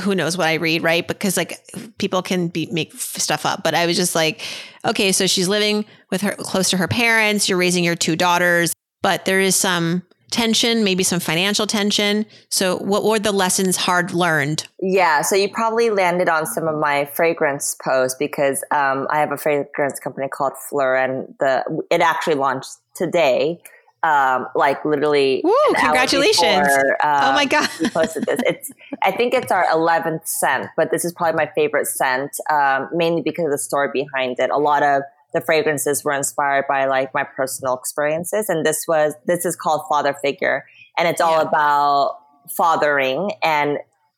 who 0.01 0.15
knows 0.15 0.37
what 0.37 0.47
I 0.47 0.55
read, 0.55 0.81
right? 0.81 1.05
Because 1.05 1.35
like 1.35 1.59
people 1.97 2.21
can 2.21 2.47
be 2.47 2.67
make 2.71 2.93
stuff 2.93 3.45
up, 3.45 3.63
but 3.63 3.73
I 3.73 3.85
was 3.85 3.97
just 3.97 4.15
like, 4.15 4.41
okay, 4.85 5.11
so 5.11 5.27
she's 5.27 5.47
living 5.47 5.85
with 6.09 6.21
her 6.21 6.31
close 6.31 6.69
to 6.69 6.77
her 6.77 6.87
parents. 6.87 7.49
You're 7.49 7.57
raising 7.57 7.83
your 7.83 7.95
two 7.95 8.15
daughters, 8.15 8.73
but 9.01 9.25
there 9.25 9.41
is 9.41 9.55
some 9.55 10.03
tension, 10.31 10.83
maybe 10.83 11.03
some 11.03 11.19
financial 11.19 11.67
tension. 11.67 12.25
So, 12.49 12.77
what 12.77 13.03
were 13.03 13.19
the 13.19 13.31
lessons 13.31 13.77
hard 13.77 14.13
learned? 14.13 14.67
Yeah, 14.81 15.21
so 15.21 15.35
you 15.35 15.49
probably 15.49 15.89
landed 15.89 16.29
on 16.29 16.45
some 16.45 16.67
of 16.67 16.79
my 16.79 17.05
fragrance 17.05 17.75
posts 17.83 18.17
because 18.17 18.63
um, 18.71 19.07
I 19.09 19.19
have 19.19 19.31
a 19.31 19.37
fragrance 19.37 19.99
company 19.99 20.27
called 20.27 20.53
Phlur, 20.69 21.03
and 21.03 21.35
the 21.39 21.83
it 21.89 22.01
actually 22.01 22.35
launched 22.35 22.77
today. 22.93 23.61
Um, 24.03 24.47
like 24.55 24.85
literally, 24.85 25.41
Woo, 25.43 25.53
congratulations! 25.75 26.67
Before, 26.67 26.97
oh 27.03 27.33
my 27.33 27.43
um, 27.43 27.47
god, 27.47 27.69
we 27.81 27.89
posted 27.89 28.25
this. 28.25 28.39
It's 28.45 28.71
I 29.01 29.11
think 29.11 29.33
it's 29.33 29.51
our 29.51 29.65
eleventh 29.71 30.27
scent, 30.27 30.67
but 30.77 30.91
this 30.91 31.03
is 31.03 31.13
probably 31.13 31.37
my 31.37 31.51
favorite 31.55 31.87
scent, 31.87 32.37
um, 32.49 32.89
mainly 32.93 33.21
because 33.21 33.45
of 33.45 33.51
the 33.51 33.57
story 33.57 33.89
behind 33.91 34.39
it. 34.39 34.51
A 34.51 34.57
lot 34.57 34.83
of 34.83 35.01
the 35.33 35.41
fragrances 35.41 36.03
were 36.03 36.13
inspired 36.13 36.65
by 36.67 36.85
like 36.85 37.13
my 37.13 37.23
personal 37.23 37.75
experiences. 37.75 38.49
And 38.49 38.65
this 38.65 38.85
was, 38.87 39.13
this 39.25 39.45
is 39.45 39.55
called 39.55 39.81
Father 39.89 40.15
Figure. 40.21 40.65
And 40.97 41.07
it's 41.07 41.21
all 41.21 41.41
yeah. 41.41 41.47
about 41.47 42.17
fathering 42.55 43.31
and 43.43 43.77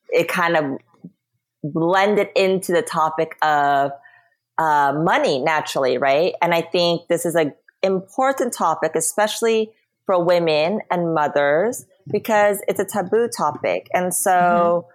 it 0.09 0.27
kind 0.27 0.55
of 0.55 0.77
blended 1.63 2.29
into 2.35 2.71
the 2.71 2.81
topic 2.81 3.35
of 3.41 3.91
uh, 4.57 4.93
money 4.93 5.39
naturally, 5.39 5.97
right? 5.97 6.33
And 6.41 6.53
I 6.53 6.61
think 6.61 7.07
this 7.07 7.25
is 7.25 7.35
an 7.35 7.53
important 7.81 8.53
topic, 8.53 8.91
especially 8.95 9.71
for 10.05 10.23
women 10.23 10.81
and 10.91 11.13
mothers, 11.13 11.85
because 12.11 12.61
it's 12.67 12.79
a 12.79 12.85
taboo 12.85 13.29
topic. 13.29 13.87
And 13.93 14.13
so, 14.13 14.31
mm-hmm. 14.31 14.89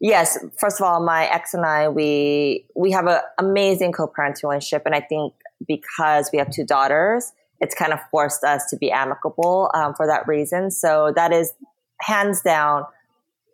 yes, 0.00 0.38
first 0.58 0.80
of 0.80 0.86
all, 0.86 1.04
my 1.04 1.26
ex 1.26 1.54
and 1.54 1.66
I, 1.66 1.88
we 1.88 2.66
we 2.74 2.92
have 2.92 3.06
an 3.06 3.20
amazing 3.38 3.92
co-parenting 3.92 4.44
relationship, 4.44 4.82
and 4.86 4.94
I 4.94 5.00
think 5.00 5.34
because 5.66 6.30
we 6.32 6.38
have 6.38 6.50
two 6.50 6.64
daughters, 6.64 7.32
it's 7.60 7.74
kind 7.74 7.92
of 7.92 8.00
forced 8.10 8.42
us 8.44 8.64
to 8.70 8.76
be 8.76 8.90
amicable 8.90 9.70
um, 9.74 9.94
for 9.94 10.06
that 10.06 10.26
reason. 10.26 10.70
So 10.70 11.12
that 11.14 11.32
is 11.32 11.52
hands 12.00 12.40
down 12.42 12.84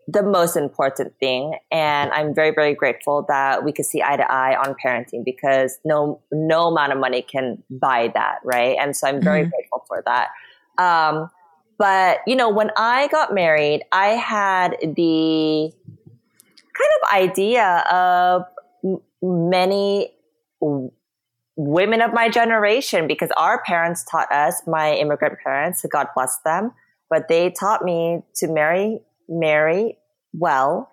the 0.09 0.23
most 0.23 0.57
important 0.57 1.15
thing. 1.19 1.59
And 1.73 2.13
I'm 2.13 2.33
very, 2.35 2.53
very 2.53 2.75
grateful 2.75 3.25
that 3.29 3.65
we 3.65 3.73
could 3.73 3.87
see 3.87 4.03
eye 4.03 4.17
to 4.17 4.31
eye 4.31 4.57
on 4.57 4.77
parenting 4.85 5.25
because 5.25 5.79
no, 5.85 6.21
no 6.31 6.69
amount 6.69 6.93
of 6.93 6.99
money 6.99 7.23
can 7.23 7.63
buy 7.71 8.13
that. 8.15 8.39
Right. 8.45 8.77
And 8.81 8.97
so 8.97 9.09
I'm 9.09 9.21
very 9.21 9.43
mm-hmm. 9.43 9.51
grateful 9.51 9.85
for 9.89 10.05
that. 10.07 10.29
Um, 10.79 11.29
but 11.79 12.21
you 12.27 12.37
know, 12.37 12.49
when 12.49 12.71
I 12.77 13.09
got 13.09 13.35
married, 13.35 13.83
I 13.91 14.09
had 14.09 14.77
the 14.81 15.73
kind 16.77 16.91
of 17.03 17.13
idea 17.13 17.85
of 17.91 18.45
many 19.23 20.13
women 21.57 22.03
of 22.03 22.13
my 22.13 22.29
generation 22.29 23.07
because 23.07 23.31
our 23.37 23.63
parents 23.63 24.05
taught 24.05 24.31
us, 24.31 24.63
my 24.67 24.95
immigrant 24.95 25.39
parents, 25.43 25.85
God 25.91 26.09
bless 26.15 26.39
them, 26.45 26.73
but 27.09 27.29
they 27.29 27.51
taught 27.51 27.83
me 27.83 28.23
to 28.37 28.49
marry, 28.49 29.01
marry 29.29 29.97
well, 30.35 30.91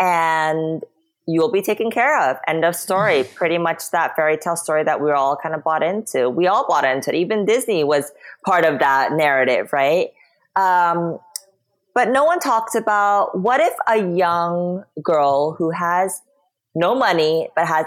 and 0.00 0.82
you'll 1.28 1.52
be 1.52 1.62
taken 1.62 1.90
care 1.90 2.30
of. 2.30 2.38
End 2.48 2.64
of 2.64 2.74
story. 2.74 3.24
Pretty 3.34 3.58
much 3.58 3.90
that 3.92 4.16
fairy 4.16 4.36
tale 4.36 4.56
story 4.56 4.82
that 4.82 5.00
we 5.00 5.06
were 5.06 5.14
all 5.14 5.36
kind 5.36 5.54
of 5.54 5.62
bought 5.62 5.82
into. 5.82 6.28
We 6.28 6.48
all 6.48 6.66
bought 6.66 6.84
into 6.84 7.10
it. 7.10 7.16
Even 7.16 7.44
Disney 7.44 7.84
was 7.84 8.10
part 8.44 8.64
of 8.64 8.80
that 8.80 9.12
narrative, 9.12 9.72
right? 9.72 10.08
Um, 10.56 11.18
but 11.94 12.08
no 12.08 12.24
one 12.24 12.40
talks 12.40 12.74
about 12.74 13.38
what 13.38 13.60
if 13.60 13.74
a 13.86 13.98
young 14.16 14.84
girl 15.02 15.54
who 15.54 15.70
has 15.70 16.20
no 16.74 16.94
money 16.94 17.48
but 17.54 17.66
has 17.66 17.84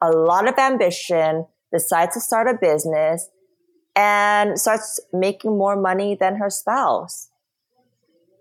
a 0.00 0.10
lot 0.10 0.48
of 0.48 0.54
ambition 0.58 1.46
decides 1.72 2.14
to 2.14 2.20
start 2.20 2.48
a 2.48 2.54
business 2.54 3.28
and 3.94 4.58
starts 4.58 5.00
making 5.12 5.56
more 5.56 5.76
money 5.76 6.14
than 6.14 6.36
her 6.36 6.50
spouse. 6.50 7.28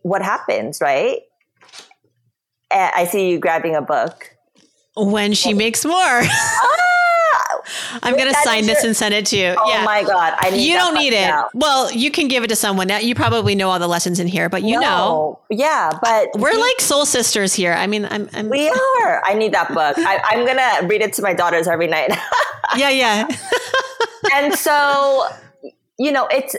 What 0.03 0.21
happens, 0.21 0.79
right? 0.81 1.21
I 2.71 3.05
see 3.05 3.29
you 3.29 3.39
grabbing 3.39 3.75
a 3.75 3.81
book. 3.81 4.35
When 4.95 5.33
she 5.33 5.53
makes 5.63 5.85
more. 5.85 5.95
Oh, 5.95 6.86
I'm 8.03 8.15
going 8.15 8.27
to 8.27 8.39
sign 8.43 8.65
this 8.65 8.83
and 8.83 8.95
send 8.95 9.13
it 9.13 9.25
to 9.27 9.37
you. 9.37 9.55
Oh 9.57 9.69
yeah. 9.69 9.83
my 9.83 10.03
God. 10.03 10.33
I 10.37 10.49
You 10.49 10.73
don't 10.75 10.95
need 10.95 11.13
it. 11.13 11.33
Well, 11.53 11.91
you 11.91 12.11
can 12.11 12.27
give 12.27 12.43
it 12.43 12.47
to 12.47 12.55
someone. 12.55 12.89
You 13.01 13.15
probably 13.15 13.55
know 13.55 13.69
all 13.69 13.79
the 13.79 13.87
lessons 13.87 14.19
in 14.19 14.27
here, 14.27 14.49
but 14.49 14.63
you 14.63 14.73
no. 14.73 14.81
know. 14.81 15.39
Yeah. 15.49 15.91
But 16.01 16.29
we're 16.35 16.53
he, 16.53 16.57
like 16.57 16.79
soul 16.81 17.05
sisters 17.05 17.53
here. 17.53 17.73
I 17.73 17.87
mean, 17.87 18.05
I'm, 18.05 18.29
I'm 18.33 18.49
we 18.49 18.69
are. 18.69 19.21
I 19.25 19.33
need 19.33 19.53
that 19.53 19.69
book. 19.69 19.97
I, 19.97 20.21
I'm 20.25 20.45
going 20.45 20.57
to 20.57 20.87
read 20.87 21.01
it 21.01 21.13
to 21.13 21.21
my 21.21 21.33
daughters 21.33 21.67
every 21.67 21.87
night. 21.87 22.17
yeah. 22.77 22.89
Yeah. 22.89 23.27
and 24.33 24.53
so, 24.53 25.27
you 25.99 26.11
know, 26.11 26.27
it's, 26.31 26.55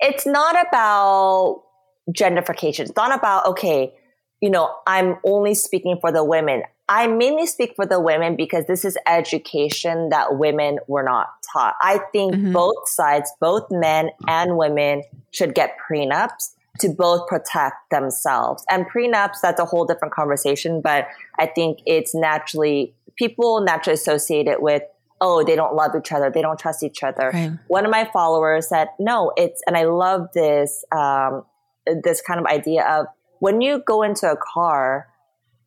it's 0.00 0.26
not 0.26 0.56
about 0.66 1.62
gentrification. 2.10 2.80
It's 2.80 2.96
not 2.96 3.14
about, 3.14 3.46
okay, 3.46 3.94
you 4.40 4.50
know, 4.50 4.74
I'm 4.86 5.16
only 5.24 5.54
speaking 5.54 5.98
for 6.00 6.12
the 6.12 6.22
women. 6.22 6.62
I 6.88 7.08
mainly 7.08 7.46
speak 7.46 7.74
for 7.74 7.84
the 7.84 7.98
women 7.98 8.36
because 8.36 8.66
this 8.66 8.84
is 8.84 8.96
education 9.06 10.10
that 10.10 10.38
women 10.38 10.78
were 10.86 11.02
not 11.02 11.28
taught. 11.52 11.74
I 11.82 12.00
think 12.12 12.34
mm-hmm. 12.34 12.52
both 12.52 12.88
sides, 12.88 13.32
both 13.40 13.66
men 13.70 14.10
and 14.28 14.56
women 14.56 15.02
should 15.32 15.54
get 15.54 15.76
prenups 15.90 16.54
to 16.80 16.88
both 16.88 17.26
protect 17.26 17.90
themselves. 17.90 18.64
And 18.70 18.86
prenups, 18.88 19.40
that's 19.42 19.58
a 19.58 19.64
whole 19.64 19.84
different 19.84 20.14
conversation, 20.14 20.80
but 20.80 21.08
I 21.38 21.46
think 21.46 21.80
it's 21.86 22.14
naturally, 22.14 22.94
people 23.16 23.62
naturally 23.62 23.94
associate 23.94 24.46
it 24.46 24.62
with, 24.62 24.82
oh, 25.20 25.42
they 25.42 25.56
don't 25.56 25.74
love 25.74 25.92
each 25.98 26.12
other, 26.12 26.30
they 26.30 26.42
don't 26.42 26.58
trust 26.58 26.82
each 26.82 27.02
other. 27.02 27.30
Right. 27.32 27.52
One 27.68 27.84
of 27.84 27.90
my 27.90 28.08
followers 28.12 28.68
said, 28.68 28.88
no, 29.00 29.32
it's, 29.36 29.62
and 29.66 29.76
I 29.76 29.84
love 29.84 30.28
this, 30.34 30.84
um, 30.94 31.44
this 31.86 32.20
kind 32.20 32.38
of 32.38 32.46
idea 32.46 32.86
of 32.86 33.06
when 33.38 33.60
you 33.60 33.82
go 33.86 34.02
into 34.02 34.30
a 34.30 34.36
car, 34.36 35.08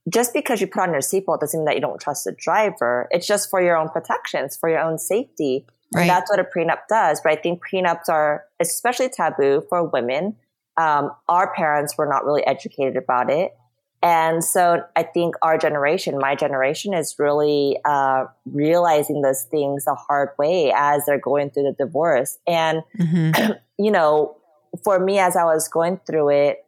just 0.10 0.34
because 0.34 0.62
you 0.62 0.68
put 0.68 0.82
on 0.82 0.92
your 0.92 1.02
seatbelt 1.02 1.40
doesn't 1.40 1.60
mean 1.60 1.66
that 1.66 1.76
you 1.76 1.82
don't 1.82 2.00
trust 2.00 2.26
the 2.26 2.32
driver. 2.32 3.08
It's 3.12 3.28
just 3.28 3.50
for 3.50 3.62
your 3.62 3.78
own 3.78 3.90
protection. 3.90 4.44
It's 4.44 4.58
for 4.58 4.70
your 4.70 4.80
own 4.80 4.98
safety. 4.98 5.66
Right. 5.94 6.02
And 6.02 6.10
that's 6.10 6.30
what 6.30 6.40
a 6.40 6.44
prenup 6.44 6.80
does. 6.88 7.22
But 7.22 7.32
I 7.34 7.36
think 7.36 7.62
prenups 7.66 8.10
are 8.10 8.46
especially 8.60 9.10
taboo 9.10 9.64
for 9.70 9.84
women. 9.84 10.36
Um, 10.78 11.12
our 11.28 11.54
parents 11.54 11.98
were 11.98 12.06
not 12.06 12.26
really 12.26 12.46
educated 12.46 12.96
about 12.96 13.30
it. 13.30 13.54
And 14.02 14.44
so 14.44 14.82
I 14.96 15.04
think 15.04 15.36
our 15.42 15.58
generation, 15.58 16.18
my 16.20 16.36
generation, 16.36 16.94
is 16.94 17.16
really 17.20 17.78
uh, 17.84 18.26
realizing 18.46 19.22
those 19.22 19.44
things 19.44 19.86
the 19.86 19.96
hard 19.96 20.30
way 20.38 20.72
as 20.74 21.06
they're 21.06 21.20
going 21.20 21.50
through 21.50 21.64
the 21.64 21.86
divorce. 21.86 22.38
And, 22.48 22.82
mm-hmm. 22.98 23.52
you 23.78 23.92
know, 23.92 24.38
for 24.84 25.00
me, 25.00 25.20
as 25.20 25.36
I 25.36 25.44
was 25.44 25.68
going 25.68 26.00
through 26.08 26.30
it, 26.30 26.66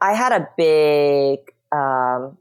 I 0.00 0.14
had 0.14 0.32
a 0.32 0.48
big 0.56 1.38
um, 1.70 2.36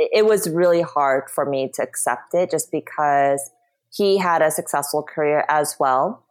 it 0.00 0.24
was 0.24 0.48
really 0.48 0.80
hard 0.80 1.28
for 1.28 1.44
me 1.44 1.70
to 1.74 1.82
accept 1.82 2.34
it 2.34 2.50
just 2.50 2.72
because 2.72 3.50
he 3.92 4.16
had 4.16 4.40
a 4.40 4.50
successful 4.50 5.02
career 5.02 5.44
as 5.48 5.76
well. 5.78 6.24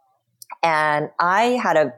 And 0.63 1.09
I 1.19 1.59
had 1.61 1.77
a 1.77 1.93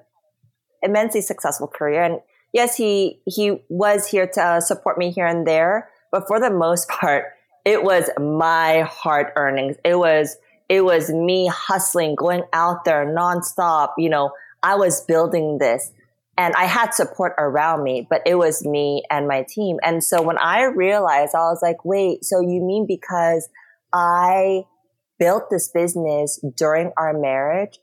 immensely 0.83 1.21
successful 1.21 1.67
career. 1.67 2.03
And 2.03 2.19
yes, 2.51 2.75
he, 2.75 3.21
he 3.25 3.61
was 3.69 4.07
here 4.07 4.27
to 4.33 4.41
uh, 4.41 4.59
support 4.59 4.97
me 4.97 5.11
here 5.11 5.25
and 5.25 5.47
there. 5.47 5.89
But 6.11 6.27
for 6.27 6.39
the 6.39 6.49
most 6.49 6.89
part, 6.89 7.25
it 7.63 7.83
was 7.83 8.09
my 8.19 8.81
hard 8.81 9.27
earnings. 9.35 9.77
It 9.85 9.95
was, 9.95 10.37
it 10.67 10.83
was 10.83 11.09
me 11.09 11.47
hustling, 11.47 12.15
going 12.15 12.43
out 12.51 12.83
there 12.83 13.05
nonstop. 13.05 13.91
You 13.97 14.09
know, 14.09 14.31
I 14.61 14.75
was 14.75 15.01
building 15.01 15.59
this 15.59 15.91
and 16.37 16.53
I 16.55 16.65
had 16.65 16.93
support 16.93 17.33
around 17.37 17.83
me, 17.83 18.07
but 18.09 18.21
it 18.25 18.35
was 18.35 18.65
me 18.65 19.03
and 19.09 19.27
my 19.27 19.45
team. 19.47 19.77
And 19.83 20.03
so 20.03 20.21
when 20.21 20.37
I 20.37 20.63
realized, 20.63 21.35
I 21.35 21.49
was 21.49 21.59
like, 21.61 21.83
wait, 21.83 22.23
so 22.23 22.39
you 22.39 22.61
mean 22.61 22.85
because 22.87 23.49
I 23.93 24.63
built 25.19 25.49
this 25.49 25.69
business 25.69 26.43
during 26.55 26.91
our 26.97 27.13
marriage, 27.13 27.79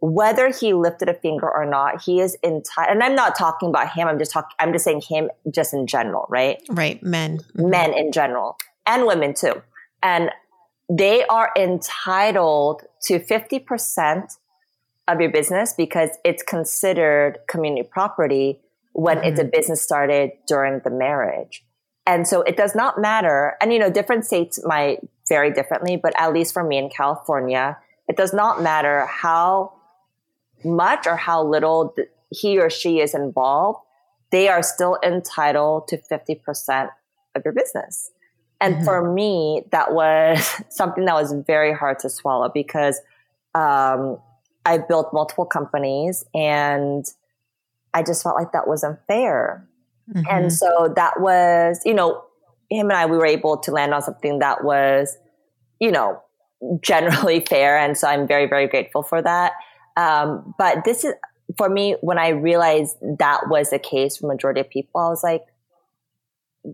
whether 0.00 0.50
he 0.50 0.72
lifted 0.74 1.08
a 1.08 1.14
finger 1.14 1.50
or 1.50 1.66
not, 1.66 2.02
he 2.02 2.20
is 2.20 2.36
entitled. 2.44 2.94
And 2.94 3.02
I'm 3.02 3.16
not 3.16 3.36
talking 3.36 3.68
about 3.68 3.92
him. 3.92 4.06
I'm 4.06 4.18
just 4.18 4.30
talking, 4.30 4.54
I'm 4.58 4.72
just 4.72 4.84
saying 4.84 5.02
him 5.08 5.28
just 5.52 5.74
in 5.74 5.86
general, 5.86 6.26
right? 6.30 6.62
Right. 6.70 7.02
Men. 7.02 7.38
Mm-hmm. 7.38 7.70
Men 7.70 7.94
in 7.94 8.12
general 8.12 8.56
and 8.86 9.06
women 9.06 9.34
too. 9.34 9.62
And 10.02 10.30
they 10.88 11.24
are 11.24 11.50
entitled 11.56 12.82
to 13.02 13.18
50% 13.18 14.28
of 15.08 15.20
your 15.20 15.30
business 15.30 15.74
because 15.76 16.10
it's 16.24 16.42
considered 16.42 17.38
community 17.48 17.88
property 17.90 18.60
when 18.92 19.16
mm-hmm. 19.16 19.28
it's 19.28 19.40
a 19.40 19.42
mm-hmm. 19.42 19.50
business 19.52 19.82
started 19.82 20.32
during 20.46 20.80
the 20.84 20.90
marriage. 20.90 21.64
And 22.06 22.26
so 22.26 22.42
it 22.42 22.56
does 22.56 22.74
not 22.74 23.00
matter. 23.00 23.56
And, 23.60 23.72
you 23.72 23.78
know, 23.78 23.90
different 23.90 24.24
states 24.24 24.60
might 24.64 25.00
vary 25.28 25.52
differently, 25.52 25.96
but 25.96 26.12
at 26.18 26.32
least 26.32 26.54
for 26.54 26.64
me 26.64 26.78
in 26.78 26.88
California, 26.88 27.76
it 28.08 28.16
does 28.16 28.32
not 28.32 28.62
matter 28.62 29.06
how 29.06 29.74
much 30.64 31.06
or 31.06 31.16
how 31.16 31.44
little 31.44 31.94
he 32.30 32.58
or 32.58 32.70
she 32.70 33.00
is 33.00 33.14
involved. 33.14 33.80
They 34.30 34.48
are 34.48 34.62
still 34.62 34.98
entitled 35.02 35.88
to 35.88 35.98
50% 35.98 36.88
of 37.34 37.42
your 37.44 37.52
business. 37.52 38.10
And 38.60 38.76
mm-hmm. 38.76 38.84
for 38.84 39.12
me, 39.12 39.62
that 39.70 39.92
was 39.92 40.62
something 40.70 41.04
that 41.04 41.14
was 41.14 41.32
very 41.46 41.72
hard 41.72 41.98
to 42.00 42.10
swallow 42.10 42.50
because 42.52 43.00
um, 43.54 44.18
I've 44.68 44.86
built 44.86 45.14
multiple 45.14 45.46
companies 45.46 46.26
and 46.34 47.06
I 47.94 48.02
just 48.02 48.22
felt 48.22 48.36
like 48.36 48.52
that 48.52 48.68
was 48.68 48.84
unfair. 48.84 49.66
Mm-hmm. 50.12 50.26
And 50.30 50.52
so 50.52 50.92
that 50.94 51.20
was, 51.20 51.80
you 51.86 51.94
know, 51.94 52.22
him 52.70 52.90
and 52.90 52.98
I, 52.98 53.06
we 53.06 53.16
were 53.16 53.26
able 53.26 53.56
to 53.56 53.70
land 53.70 53.94
on 53.94 54.02
something 54.02 54.40
that 54.40 54.62
was, 54.62 55.16
you 55.80 55.90
know, 55.90 56.22
generally 56.82 57.40
fair. 57.40 57.78
And 57.78 57.96
so 57.96 58.08
I'm 58.08 58.28
very, 58.28 58.46
very 58.46 58.68
grateful 58.68 59.02
for 59.02 59.22
that. 59.22 59.52
Um, 59.96 60.54
but 60.58 60.84
this 60.84 61.02
is, 61.02 61.14
for 61.56 61.70
me, 61.70 61.96
when 62.02 62.18
I 62.18 62.28
realized 62.28 62.96
that 63.18 63.48
was 63.48 63.70
the 63.70 63.78
case 63.78 64.18
for 64.18 64.26
majority 64.26 64.60
of 64.60 64.68
people, 64.68 65.00
I 65.00 65.08
was 65.08 65.24
like, 65.24 65.46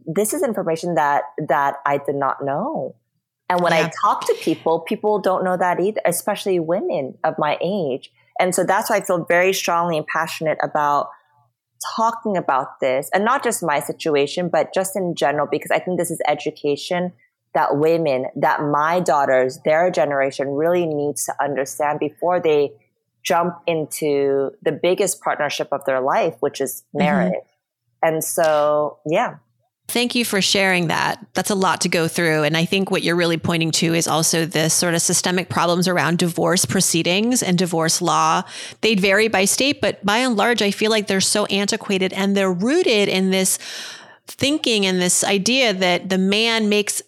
this 0.04 0.35
is 0.35 0.42
information 0.42 0.96
that, 0.96 1.22
that 1.46 1.76
I 1.87 1.98
did 1.98 2.16
not 2.16 2.44
know. 2.44 2.96
And 3.48 3.61
when 3.61 3.72
yeah. 3.72 3.87
I 3.87 3.90
talk 4.02 4.26
to 4.26 4.35
people, 4.40 4.80
people 4.80 5.18
don't 5.18 5.44
know 5.44 5.57
that 5.57 5.80
either, 5.80 6.00
especially 6.07 6.59
women 6.59 7.18
of 7.24 7.35
my 7.38 7.59
age. 7.62 8.11
And 8.40 8.54
so 8.54 8.64
that's 8.64 8.90
why 8.90 8.96
I 8.96 9.00
feel 9.00 9.24
very 9.28 9.52
strongly 9.52 9.98
and 9.98 10.07
passionate 10.07 10.59
about 10.62 11.09
talking 11.96 12.37
about 12.37 12.80
this 12.80 13.11
and 13.12 13.24
not 13.24 13.44
just 13.44 13.62
my 13.62 13.80
situation, 13.80 14.48
but 14.48 14.72
just 14.72 14.96
in 14.96 15.14
general, 15.14 15.46
because 15.50 15.70
I 15.70 15.78
think 15.78 15.98
this 15.98 16.11
is 16.11 16.20
education 16.26 17.12
that 17.54 17.76
women, 17.76 18.26
that 18.37 18.62
my 18.62 19.00
daughters, 19.00 19.61
their 19.64 19.90
generation 19.90 20.48
really 20.48 20.87
needs 20.87 21.24
to 21.26 21.35
understand 21.40 22.00
before 22.00 22.40
they 22.40 22.72
jump 23.22 23.57
into 23.66 24.50
the 24.62 24.72
biggest 24.72 25.20
partnership 25.20 25.68
of 25.72 25.85
their 25.85 26.00
life, 26.00 26.35
which 26.40 26.61
is 26.61 26.83
mm-hmm. 26.88 26.98
marriage. 26.98 27.33
Mm-hmm. 27.33 28.09
And 28.14 28.24
so, 28.24 28.98
yeah. 29.07 29.37
Thank 29.87 30.14
you 30.14 30.25
for 30.25 30.40
sharing 30.40 30.88
that. 30.88 31.25
That's 31.35 31.51
a 31.51 31.55
lot 31.55 31.83
to 31.83 31.88
go 31.88 32.09
through. 32.09 32.42
And 32.44 32.57
I 32.57 32.64
think 32.64 32.90
what 32.90 33.03
you're 33.03 33.16
really 33.16 33.37
pointing 33.37 33.70
to 33.73 33.92
is 33.94 34.09
also 34.09 34.47
this 34.47 34.73
sort 34.73 34.94
of 34.94 35.03
systemic 35.03 35.51
problems 35.51 35.87
around 35.87 36.18
divorce 36.18 36.64
proceedings 36.64 37.42
and 37.42 37.59
divorce 37.59 38.01
law. 38.01 38.42
They 38.81 38.94
vary 38.94 39.29
by 39.29 39.44
state, 39.44 39.81
but 39.81 40.05
by 40.05 40.18
and 40.18 40.37
large, 40.37 40.62
I 40.62 40.70
feel 40.70 40.90
like 40.90 41.07
they're 41.07 41.20
so 41.20 41.44
antiquated 41.47 42.12
and 42.14 42.35
they're 42.37 42.53
rooted 42.53 43.09
in 43.09 43.31
this 43.31 43.59
thinking 44.27 44.87
and 44.87 45.01
this 45.01 45.23
idea 45.23 45.75
that 45.75 46.09
the 46.09 46.18
man 46.18 46.70
makes 46.70 47.03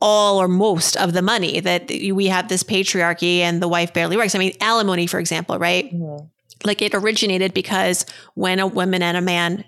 all 0.00 0.40
or 0.40 0.48
most 0.48 0.96
of 0.96 1.14
the 1.14 1.22
money, 1.22 1.60
that 1.60 1.88
we 1.88 2.26
have 2.26 2.48
this 2.48 2.62
patriarchy 2.62 3.38
and 3.38 3.60
the 3.60 3.68
wife 3.68 3.92
barely 3.92 4.16
works. 4.16 4.34
I 4.34 4.38
mean, 4.38 4.52
alimony, 4.60 5.06
for 5.06 5.18
example, 5.18 5.58
right? 5.58 5.92
Mm-hmm. 5.92 6.26
Like 6.64 6.80
it 6.80 6.94
originated 6.94 7.54
because 7.54 8.06
when 8.34 8.60
a 8.60 8.66
woman 8.66 9.02
and 9.02 9.16
a 9.16 9.20
man 9.20 9.64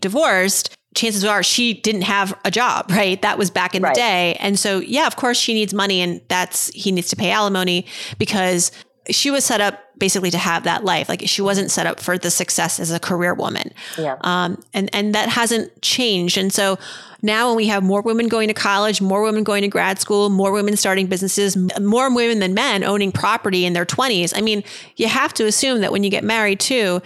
divorced, 0.00 0.74
chances 0.94 1.24
are 1.24 1.42
she 1.42 1.74
didn't 1.74 2.02
have 2.02 2.38
a 2.44 2.50
job, 2.50 2.86
right? 2.90 3.20
That 3.22 3.38
was 3.38 3.50
back 3.50 3.74
in 3.74 3.82
right. 3.82 3.94
the 3.94 4.00
day. 4.00 4.36
And 4.40 4.58
so, 4.58 4.78
yeah, 4.80 5.06
of 5.06 5.16
course 5.16 5.38
she 5.38 5.54
needs 5.54 5.74
money 5.74 6.00
and 6.00 6.20
that's, 6.28 6.68
he 6.68 6.92
needs 6.92 7.08
to 7.08 7.16
pay 7.16 7.30
alimony 7.30 7.86
because 8.18 8.72
she 9.10 9.30
was 9.30 9.44
set 9.44 9.60
up 9.60 9.80
basically 9.98 10.30
to 10.30 10.38
have 10.38 10.64
that 10.64 10.84
life. 10.84 11.08
Like 11.08 11.22
she 11.26 11.42
wasn't 11.42 11.70
set 11.70 11.86
up 11.86 11.98
for 11.98 12.18
the 12.18 12.30
success 12.30 12.78
as 12.78 12.90
a 12.90 13.00
career 13.00 13.34
woman. 13.34 13.72
Yeah. 13.96 14.16
Um, 14.20 14.62
and, 14.74 14.90
and 14.92 15.14
that 15.14 15.28
hasn't 15.28 15.82
changed. 15.82 16.38
And 16.38 16.52
so 16.52 16.78
now 17.22 17.48
when 17.48 17.56
we 17.56 17.66
have 17.66 17.82
more 17.82 18.00
women 18.02 18.28
going 18.28 18.48
to 18.48 18.54
college, 18.54 19.00
more 19.00 19.22
women 19.22 19.42
going 19.44 19.62
to 19.62 19.68
grad 19.68 19.98
school, 19.98 20.28
more 20.28 20.52
women 20.52 20.76
starting 20.76 21.06
businesses, 21.06 21.56
more 21.80 22.14
women 22.14 22.38
than 22.38 22.54
men 22.54 22.84
owning 22.84 23.10
property 23.10 23.64
in 23.64 23.72
their 23.72 23.86
20s. 23.86 24.32
I 24.36 24.40
mean, 24.40 24.62
you 24.96 25.08
have 25.08 25.34
to 25.34 25.46
assume 25.46 25.80
that 25.80 25.90
when 25.90 26.04
you 26.04 26.10
get 26.10 26.22
married 26.22 26.60
too, 26.60 27.02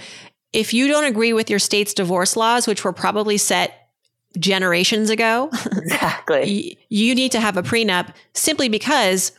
if 0.52 0.74
you 0.74 0.88
don't 0.88 1.04
agree 1.04 1.32
with 1.32 1.48
your 1.48 1.58
state's 1.58 1.94
divorce 1.94 2.36
laws, 2.36 2.66
which 2.66 2.84
were 2.84 2.92
probably 2.92 3.38
set 3.38 3.88
generations 4.38 5.10
ago, 5.10 5.50
exactly, 5.66 6.78
you 6.88 7.14
need 7.14 7.32
to 7.32 7.40
have 7.40 7.56
a 7.56 7.62
prenup 7.62 8.12
simply 8.34 8.68
because 8.68 9.32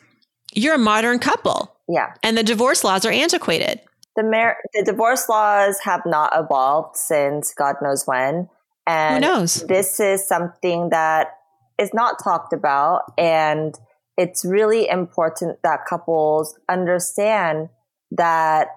you're 0.53 0.75
a 0.75 0.79
modern 0.79 1.19
couple. 1.19 1.75
Yeah. 1.87 2.13
And 2.23 2.37
the 2.37 2.43
divorce 2.43 2.83
laws 2.83 3.05
are 3.05 3.11
antiquated. 3.11 3.81
The 4.15 4.23
mar- 4.23 4.57
the 4.73 4.83
divorce 4.83 5.27
laws 5.27 5.79
have 5.83 6.01
not 6.05 6.31
evolved 6.35 6.95
since 6.95 7.53
God 7.53 7.75
knows 7.81 8.05
when. 8.05 8.49
And 8.85 9.23
Who 9.23 9.31
knows? 9.31 9.65
This 9.65 9.99
is 9.99 10.27
something 10.27 10.89
that 10.89 11.37
is 11.79 11.93
not 11.93 12.23
talked 12.23 12.53
about 12.53 13.11
and 13.17 13.77
it's 14.17 14.45
really 14.45 14.87
important 14.87 15.59
that 15.63 15.85
couples 15.89 16.57
understand 16.69 17.69
that 18.11 18.67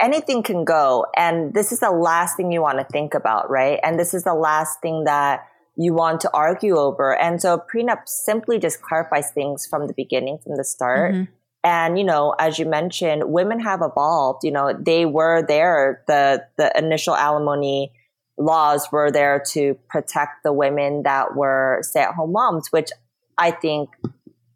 anything 0.00 0.42
can 0.42 0.64
go. 0.64 1.06
And 1.16 1.54
this 1.54 1.72
is 1.72 1.80
the 1.80 1.90
last 1.90 2.36
thing 2.36 2.52
you 2.52 2.62
want 2.62 2.78
to 2.78 2.84
think 2.84 3.14
about, 3.14 3.50
right? 3.50 3.78
And 3.82 3.98
this 3.98 4.14
is 4.14 4.24
the 4.24 4.34
last 4.34 4.80
thing 4.80 5.04
that 5.04 5.46
you 5.76 5.94
want 5.94 6.20
to 6.22 6.30
argue 6.32 6.76
over. 6.76 7.16
And 7.16 7.40
so 7.40 7.62
prenup 7.72 8.06
simply 8.06 8.58
just 8.58 8.82
clarifies 8.82 9.30
things 9.30 9.66
from 9.66 9.86
the 9.86 9.94
beginning, 9.94 10.38
from 10.42 10.56
the 10.56 10.64
start. 10.64 11.14
Mm-hmm. 11.14 11.32
And, 11.62 11.98
you 11.98 12.04
know, 12.04 12.34
as 12.38 12.58
you 12.58 12.66
mentioned, 12.66 13.24
women 13.26 13.60
have 13.60 13.80
evolved, 13.82 14.44
you 14.44 14.50
know, 14.50 14.72
they 14.72 15.04
were 15.04 15.44
there. 15.46 16.02
The, 16.06 16.46
the 16.56 16.72
initial 16.76 17.14
alimony 17.14 17.92
laws 18.38 18.88
were 18.90 19.10
there 19.10 19.42
to 19.52 19.78
protect 19.88 20.42
the 20.42 20.52
women 20.52 21.02
that 21.02 21.36
were 21.36 21.80
stay 21.82 22.00
at 22.00 22.14
home 22.14 22.32
moms, 22.32 22.68
which 22.70 22.88
I 23.36 23.50
think 23.50 23.90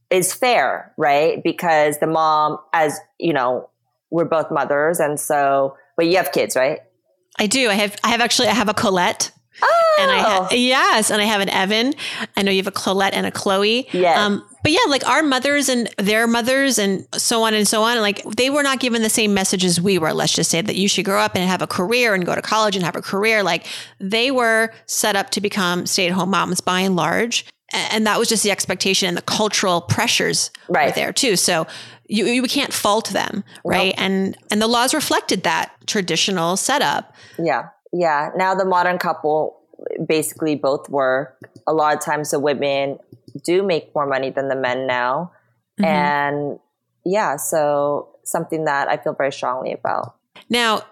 is 0.08 0.32
fair, 0.32 0.94
right? 0.96 1.42
Because 1.42 1.98
the 1.98 2.06
mom, 2.06 2.58
as 2.72 2.98
you 3.18 3.34
know, 3.34 3.68
we're 4.10 4.24
both 4.24 4.50
mothers, 4.50 5.00
and 5.00 5.18
so 5.18 5.76
but 5.96 6.06
you 6.06 6.16
have 6.16 6.32
kids, 6.32 6.56
right? 6.56 6.80
I 7.38 7.46
do. 7.46 7.68
I 7.68 7.74
have. 7.74 7.96
I 8.04 8.08
have 8.08 8.20
actually. 8.20 8.48
I 8.48 8.54
have 8.54 8.68
a 8.68 8.74
Colette. 8.74 9.32
Oh. 9.62 9.96
And 10.00 10.10
I 10.10 10.18
ha- 10.18 10.48
yes, 10.50 11.10
and 11.10 11.22
I 11.22 11.24
have 11.24 11.40
an 11.40 11.48
Evan. 11.48 11.94
I 12.36 12.42
know 12.42 12.50
you 12.50 12.58
have 12.58 12.66
a 12.66 12.72
Colette 12.72 13.14
and 13.14 13.24
a 13.24 13.30
Chloe. 13.30 13.88
Yeah. 13.92 14.24
Um, 14.24 14.44
but 14.64 14.72
yeah, 14.72 14.80
like 14.88 15.06
our 15.06 15.22
mothers 15.22 15.68
and 15.68 15.88
their 15.98 16.26
mothers 16.26 16.78
and 16.78 17.06
so 17.14 17.44
on 17.44 17.54
and 17.54 17.68
so 17.68 17.82
on, 17.82 17.98
like 17.98 18.24
they 18.24 18.50
were 18.50 18.62
not 18.62 18.80
given 18.80 19.02
the 19.02 19.10
same 19.10 19.32
messages 19.32 19.80
we 19.80 19.98
were. 19.98 20.12
Let's 20.12 20.32
just 20.32 20.50
say 20.50 20.60
that 20.60 20.74
you 20.74 20.88
should 20.88 21.04
grow 21.04 21.20
up 21.20 21.36
and 21.36 21.48
have 21.48 21.62
a 21.62 21.66
career 21.66 22.14
and 22.14 22.26
go 22.26 22.34
to 22.34 22.42
college 22.42 22.74
and 22.74 22.84
have 22.84 22.96
a 22.96 23.02
career. 23.02 23.42
Like 23.42 23.66
they 24.00 24.30
were 24.30 24.72
set 24.86 25.14
up 25.14 25.30
to 25.30 25.40
become 25.40 25.86
stay 25.86 26.06
at 26.06 26.12
home 26.12 26.30
moms 26.30 26.60
by 26.60 26.80
and 26.80 26.96
large. 26.96 27.46
And 27.72 28.06
that 28.06 28.18
was 28.18 28.28
just 28.28 28.42
the 28.42 28.50
expectation 28.50 29.08
and 29.08 29.16
the 29.16 29.22
cultural 29.22 29.80
pressures 29.82 30.50
right 30.68 30.94
there 30.94 31.12
too. 31.12 31.36
So 31.36 31.66
you, 32.06 32.26
you 32.26 32.42
can't 32.44 32.72
fault 32.72 33.10
them, 33.10 33.44
right? 33.64 33.94
And 33.96 34.36
and 34.50 34.60
the 34.60 34.68
laws 34.68 34.94
reflected 34.94 35.42
that 35.44 35.72
traditional 35.86 36.56
setup. 36.56 37.14
Yeah, 37.38 37.68
yeah. 37.92 38.30
Now 38.36 38.54
the 38.54 38.64
modern 38.64 38.98
couple 38.98 39.60
basically 40.06 40.56
both 40.56 40.88
work. 40.88 41.38
A 41.66 41.72
lot 41.72 41.94
of 41.94 42.00
times 42.00 42.30
the 42.30 42.40
women 42.40 42.98
do 43.44 43.62
make 43.62 43.94
more 43.94 44.06
money 44.06 44.30
than 44.30 44.48
the 44.48 44.56
men 44.56 44.86
now, 44.86 45.32
mm-hmm. 45.80 45.84
and 45.84 46.58
yeah, 47.04 47.36
so 47.36 48.08
something 48.24 48.64
that 48.64 48.88
I 48.88 48.96
feel 48.96 49.14
very 49.14 49.32
strongly 49.32 49.72
about. 49.72 50.16
Now, 50.48 50.82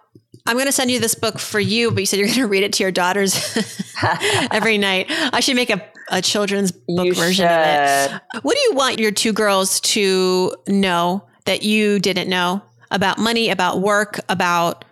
I'm 0.47 0.57
going 0.57 0.67
to 0.67 0.73
send 0.73 0.91
you 0.91 0.99
this 0.99 1.15
book 1.15 1.39
for 1.39 1.61
you, 1.61 1.91
but 1.91 2.01
you 2.01 2.07
said 2.07 2.19
you're 2.19 2.29
going 2.29 2.39
to 2.39 2.47
read 2.47 2.63
it 2.65 2.73
to 2.75 2.83
your 2.83 2.91
daughters 2.91 3.57
every 4.51 4.77
night. 4.77 5.07
I 5.09 5.41
should 5.41 5.57
make 5.57 5.71
a, 5.71 5.85
a 6.11 6.21
children's 6.21 6.73
book 6.73 7.07
you 7.07 7.15
version 7.15 7.47
should. 7.47 8.15
of 8.15 8.21
it. 8.35 8.43
What 8.43 8.57
do 8.57 8.63
you 8.63 8.75
want 8.75 8.99
your 8.99 9.13
two 9.13 9.33
girls 9.33 9.81
to 9.81 10.55
know 10.67 11.25
that 11.45 11.63
you 11.63 12.01
didn't 12.01 12.29
know 12.29 12.63
about 12.91 13.19
money, 13.19 13.51
about 13.51 13.81
work, 13.81 14.19
about 14.29 14.85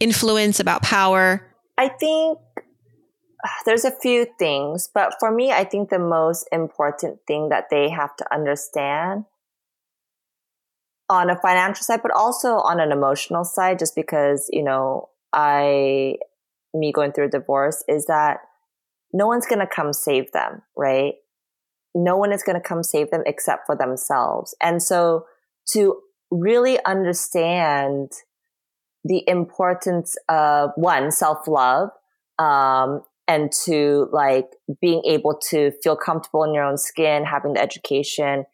influence, 0.00 0.60
about 0.60 0.82
power? 0.82 1.46
I 1.78 1.88
think 1.88 2.38
uh, 2.56 3.48
there's 3.64 3.86
a 3.86 3.90
few 3.90 4.26
things, 4.38 4.90
but 4.92 5.14
for 5.18 5.30
me, 5.30 5.50
I 5.50 5.64
think 5.64 5.88
the 5.88 5.98
most 5.98 6.46
important 6.52 7.20
thing 7.26 7.48
that 7.48 7.70
they 7.70 7.88
have 7.88 8.14
to 8.16 8.34
understand 8.34 9.24
on 11.10 11.28
a 11.28 11.36
financial 11.36 11.82
side, 11.82 12.00
but 12.02 12.12
also 12.12 12.58
on 12.60 12.78
an 12.78 12.92
emotional 12.92 13.44
side, 13.44 13.80
just 13.80 13.96
because, 13.96 14.48
you 14.52 14.62
know, 14.62 15.08
I, 15.32 16.14
me 16.72 16.92
going 16.92 17.12
through 17.12 17.26
a 17.26 17.30
divorce 17.30 17.82
is 17.88 18.06
that 18.06 18.38
no 19.12 19.26
one's 19.26 19.44
going 19.44 19.58
to 19.58 19.66
come 19.66 19.92
save 19.92 20.30
them, 20.30 20.62
right? 20.76 21.14
No 21.96 22.16
one 22.16 22.32
is 22.32 22.44
going 22.44 22.54
to 22.54 22.66
come 22.66 22.84
save 22.84 23.10
them 23.10 23.24
except 23.26 23.66
for 23.66 23.76
themselves. 23.76 24.54
And 24.62 24.80
so 24.80 25.26
to 25.72 25.96
really 26.30 26.78
understand 26.84 28.12
the 29.04 29.24
importance 29.26 30.16
of 30.28 30.70
one, 30.76 31.10
self 31.10 31.48
love, 31.48 31.90
um, 32.38 33.02
and 33.26 33.50
to 33.64 34.08
like 34.12 34.46
being 34.80 35.02
able 35.06 35.38
to 35.50 35.72
feel 35.82 35.96
comfortable 35.96 36.44
in 36.44 36.54
your 36.54 36.64
own 36.64 36.78
skin, 36.78 37.24
having 37.24 37.54
the 37.54 37.60
education, 37.60 38.44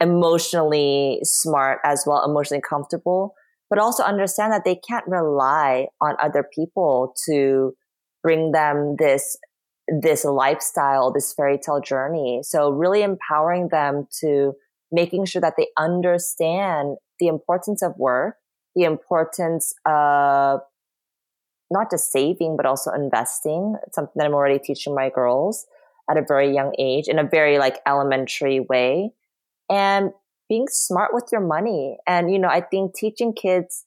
emotionally 0.00 1.20
smart 1.22 1.78
as 1.84 2.04
well, 2.06 2.24
emotionally 2.24 2.62
comfortable, 2.66 3.34
but 3.70 3.78
also 3.78 4.02
understand 4.02 4.52
that 4.52 4.64
they 4.64 4.76
can't 4.76 5.06
rely 5.06 5.86
on 6.00 6.16
other 6.22 6.44
people 6.54 7.14
to 7.26 7.74
bring 8.22 8.52
them 8.52 8.96
this 8.98 9.36
this 10.00 10.24
lifestyle, 10.24 11.12
this 11.12 11.32
fairy 11.32 11.58
tale 11.58 11.80
journey. 11.80 12.40
So 12.42 12.70
really 12.70 13.02
empowering 13.02 13.68
them 13.68 14.08
to 14.20 14.54
making 14.90 15.26
sure 15.26 15.40
that 15.40 15.54
they 15.56 15.68
understand 15.78 16.96
the 17.20 17.28
importance 17.28 17.82
of 17.82 17.96
work, 17.96 18.36
the 18.74 18.82
importance 18.82 19.72
of 19.86 20.60
not 21.70 21.90
just 21.90 22.12
saving, 22.12 22.56
but 22.56 22.66
also 22.66 22.90
investing. 22.92 23.76
It's 23.86 23.94
something 23.94 24.12
that 24.16 24.26
I'm 24.26 24.34
already 24.34 24.58
teaching 24.58 24.94
my 24.94 25.08
girls 25.08 25.66
at 26.10 26.16
a 26.16 26.24
very 26.26 26.54
young 26.54 26.74
age 26.78 27.08
in 27.08 27.18
a 27.18 27.24
very 27.24 27.58
like 27.58 27.78
elementary 27.86 28.60
way 28.60 29.12
and 29.70 30.10
being 30.48 30.66
smart 30.68 31.12
with 31.12 31.24
your 31.32 31.40
money. 31.40 31.98
And, 32.06 32.32
you 32.32 32.38
know, 32.38 32.48
I 32.48 32.60
think 32.60 32.94
teaching 32.94 33.32
kids 33.32 33.84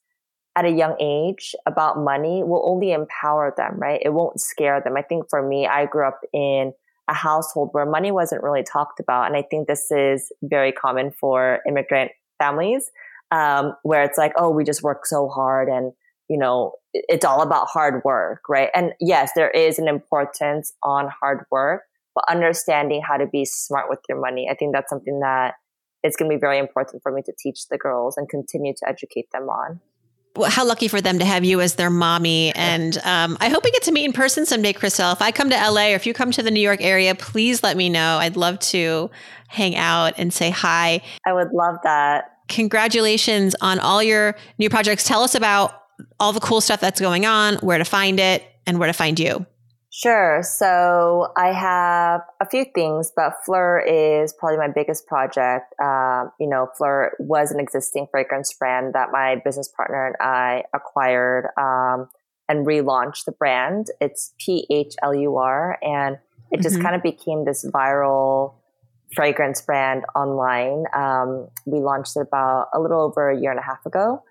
at 0.55 0.65
a 0.65 0.69
young 0.69 0.95
age 0.99 1.55
about 1.65 1.97
money 1.97 2.43
will 2.43 2.63
only 2.65 2.91
empower 2.91 3.53
them, 3.55 3.79
right? 3.79 4.01
It 4.03 4.09
won't 4.09 4.41
scare 4.41 4.81
them. 4.81 4.97
I 4.97 5.01
think 5.01 5.29
for 5.29 5.47
me, 5.47 5.67
I 5.67 5.85
grew 5.85 6.05
up 6.05 6.19
in 6.33 6.73
a 7.07 7.13
household 7.13 7.69
where 7.71 7.85
money 7.85 8.11
wasn't 8.11 8.43
really 8.43 8.63
talked 8.63 8.99
about. 8.99 9.27
And 9.27 9.37
I 9.37 9.41
think 9.41 9.67
this 9.67 9.89
is 9.89 10.31
very 10.43 10.71
common 10.71 11.11
for 11.11 11.59
immigrant 11.67 12.11
families, 12.39 12.91
um, 13.31 13.73
where 13.83 14.03
it's 14.03 14.17
like, 14.17 14.33
oh, 14.37 14.49
we 14.49 14.63
just 14.63 14.83
work 14.83 15.05
so 15.05 15.29
hard 15.29 15.69
and, 15.69 15.93
you 16.29 16.37
know, 16.37 16.73
it's 16.93 17.25
all 17.25 17.41
about 17.41 17.67
hard 17.67 18.01
work, 18.03 18.41
right? 18.49 18.69
And 18.75 18.93
yes, 18.99 19.31
there 19.35 19.49
is 19.49 19.79
an 19.79 19.87
importance 19.87 20.73
on 20.83 21.09
hard 21.21 21.45
work, 21.51 21.83
but 22.15 22.25
understanding 22.29 23.01
how 23.01 23.17
to 23.17 23.27
be 23.27 23.45
smart 23.45 23.89
with 23.89 23.99
your 24.09 24.19
money. 24.19 24.47
I 24.51 24.55
think 24.55 24.73
that's 24.73 24.89
something 24.89 25.19
that 25.21 25.55
is 26.03 26.15
going 26.15 26.29
to 26.29 26.35
be 26.35 26.39
very 26.39 26.57
important 26.57 27.03
for 27.03 27.12
me 27.12 27.21
to 27.23 27.33
teach 27.38 27.67
the 27.69 27.77
girls 27.77 28.17
and 28.17 28.29
continue 28.29 28.73
to 28.73 28.89
educate 28.89 29.31
them 29.31 29.49
on 29.49 29.79
well, 30.35 30.49
how 30.49 30.65
lucky 30.65 30.88
for 30.88 31.01
them 31.01 31.19
to 31.19 31.25
have 31.25 31.43
you 31.43 31.59
as 31.59 31.75
their 31.75 31.89
mommy. 31.89 32.53
And 32.55 32.97
um, 33.03 33.38
I 33.39 33.49
hope 33.49 33.63
we 33.63 33.71
get 33.71 33.83
to 33.83 33.91
meet 33.91 34.05
in 34.05 34.13
person 34.13 34.45
someday, 34.45 34.73
Chriselle. 34.73 35.13
If 35.13 35.21
I 35.21 35.31
come 35.31 35.49
to 35.49 35.55
LA 35.55 35.88
or 35.88 35.95
if 35.95 36.05
you 36.05 36.13
come 36.13 36.31
to 36.31 36.43
the 36.43 36.51
New 36.51 36.62
York 36.62 36.81
area, 36.81 37.13
please 37.15 37.63
let 37.63 37.75
me 37.75 37.89
know. 37.89 38.17
I'd 38.17 38.38
love 38.38 38.59
to 38.59 39.09
hang 39.47 39.75
out 39.75 40.13
and 40.17 40.33
say 40.33 40.49
hi. 40.49 41.01
I 41.25 41.33
would 41.33 41.51
love 41.51 41.75
that. 41.83 42.38
Congratulations 42.47 43.55
on 43.62 43.79
all 43.79 44.01
your 44.01 44.35
new 44.57 44.69
projects. 44.69 45.03
Tell 45.03 45.23
us 45.23 45.35
about 45.35 45.73
all 46.19 46.31
the 46.31 46.39
cool 46.39 46.62
stuff 46.62 46.79
that's 46.79 47.01
going 47.01 47.25
on, 47.25 47.55
where 47.55 47.77
to 47.77 47.85
find 47.85 48.19
it, 48.19 48.43
and 48.65 48.79
where 48.79 48.88
to 48.88 48.93
find 48.93 49.19
you. 49.19 49.45
Sure. 49.91 50.43
So 50.43 51.34
I 51.36 51.47
have 51.47 52.21
a 52.39 52.47
few 52.47 52.65
things, 52.75 53.12
but 53.15 53.34
Phlur 53.47 53.82
is 53.86 54.34
probably 54.34 54.58
my 54.58 54.67
biggest 54.67 55.08
project. 55.08 55.73
Um, 55.82 56.32
you 56.39 56.47
know, 56.47 56.67
Phlur 56.80 57.10
was 57.17 57.52
an 57.52 57.60
existing 57.60 58.08
fragrance 58.12 58.54
brand 58.54 58.93
that 58.93 59.10
my 59.12 59.41
business 59.43 59.67
partner 59.67 60.06
and 60.06 60.15
I 60.19 60.63
acquired 60.75 61.47
um, 61.58 62.08
and 62.47 62.67
relaunched 62.67 63.25
the 63.25 63.32
brand. 63.32 63.88
It's 63.99 64.36
P 64.39 64.67
H 64.69 64.93
L 65.02 65.15
U 65.15 65.38
R, 65.38 65.80
and 65.82 66.19
it 66.52 66.62
just 66.62 66.75
mm-hmm. 66.75 66.84
kind 66.84 66.95
of 66.95 67.02
became 67.02 67.45
this 67.45 67.65
viral 67.65 68.54
fragrance 69.15 69.60
brand 69.60 70.04
online. 70.15 70.86
Um, 70.95 71.47
we 71.65 71.80
launched 71.80 72.15
it 72.15 72.21
about 72.21 72.67
a 72.75 72.80
little 72.80 73.02
over 73.02 73.32
a 73.32 73.39
year 73.39 73.49
and 73.49 73.60
a 73.60 73.63
half 73.63 73.84
ago, 73.88 74.21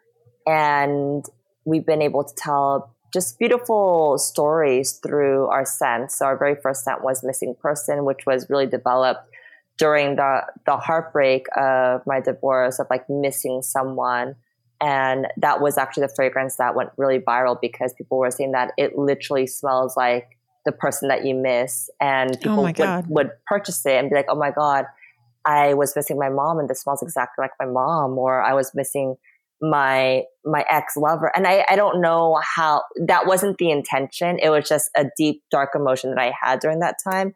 and 0.47 1.25
we've 1.65 1.85
been 1.85 2.01
able 2.01 2.23
to 2.23 2.35
tell 2.37 2.95
just 3.13 3.39
beautiful 3.39 4.19
stories 4.19 4.93
through 4.93 5.47
our 5.47 5.65
scents. 5.65 6.19
So 6.19 6.27
our 6.27 6.37
very 6.37 6.55
first 6.55 6.85
scent 6.85 7.03
was 7.03 7.25
Missing 7.25 7.57
Person, 7.61 8.05
which 8.05 8.27
was 8.27 8.49
really 8.51 8.67
developed 8.67 9.31
during 9.79 10.17
the 10.17 10.43
the 10.67 10.77
heartbreak 10.77 11.47
of 11.57 12.07
my 12.07 12.21
divorce 12.21 12.79
of 12.79 12.87
like 12.91 13.09
missing 13.09 13.63
someone. 13.63 14.35
And 14.81 15.27
that 15.39 15.61
was 15.61 15.79
actually 15.79 16.07
the 16.07 16.15
fragrance 16.15 16.57
that 16.57 16.75
went 16.75 16.91
really 16.97 17.19
viral 17.19 17.61
because 17.61 17.93
people 17.95 18.19
were 18.19 18.31
saying 18.31 18.53
that 18.53 18.73
it 18.77 18.97
literally 18.97 19.47
smells 19.47 19.97
like 19.97 20.39
the 20.65 20.73
person 20.73 21.09
that 21.09 21.25
you 21.25 21.35
miss. 21.35 21.91
And 22.01 22.33
oh 22.33 22.39
people 22.39 22.61
oh 22.61 22.63
would, 22.63 23.09
would 23.09 23.31
purchase 23.47 23.85
it 23.87 23.95
and 23.95 24.11
be 24.11 24.17
like, 24.17 24.27
oh 24.29 24.37
my 24.37 24.51
God, 24.51 24.85
I 25.45 25.75
was 25.75 25.97
missing 25.97 26.19
my 26.19 26.29
mom 26.29 26.59
and 26.59 26.69
this 26.69 26.83
smells 26.83 27.03
exactly 27.03 27.43
like 27.43 27.53
my 27.59 27.67
mom. 27.67 28.19
Or 28.19 28.43
I 28.43 28.55
was 28.55 28.73
missing 28.75 29.17
my 29.61 30.23
my 30.45 30.65
ex 30.71 30.97
lover 30.97 31.33
and 31.35 31.47
I, 31.47 31.65
I 31.69 31.77
don't 31.77 32.01
know 32.01 32.41
how 32.43 32.83
that 33.07 33.27
wasn't 33.27 33.59
the 33.59 33.71
intention. 33.71 34.39
It 34.43 34.51
was 34.51 34.69
just 34.69 34.91
a 34.97 35.07
deep 35.17 35.43
dark 35.51 35.71
emotion 35.75 36.11
that 36.11 36.21
i 36.21 36.33
had 36.41 36.61
during 36.61 36.81
that 36.81 36.97
time. 37.03 37.35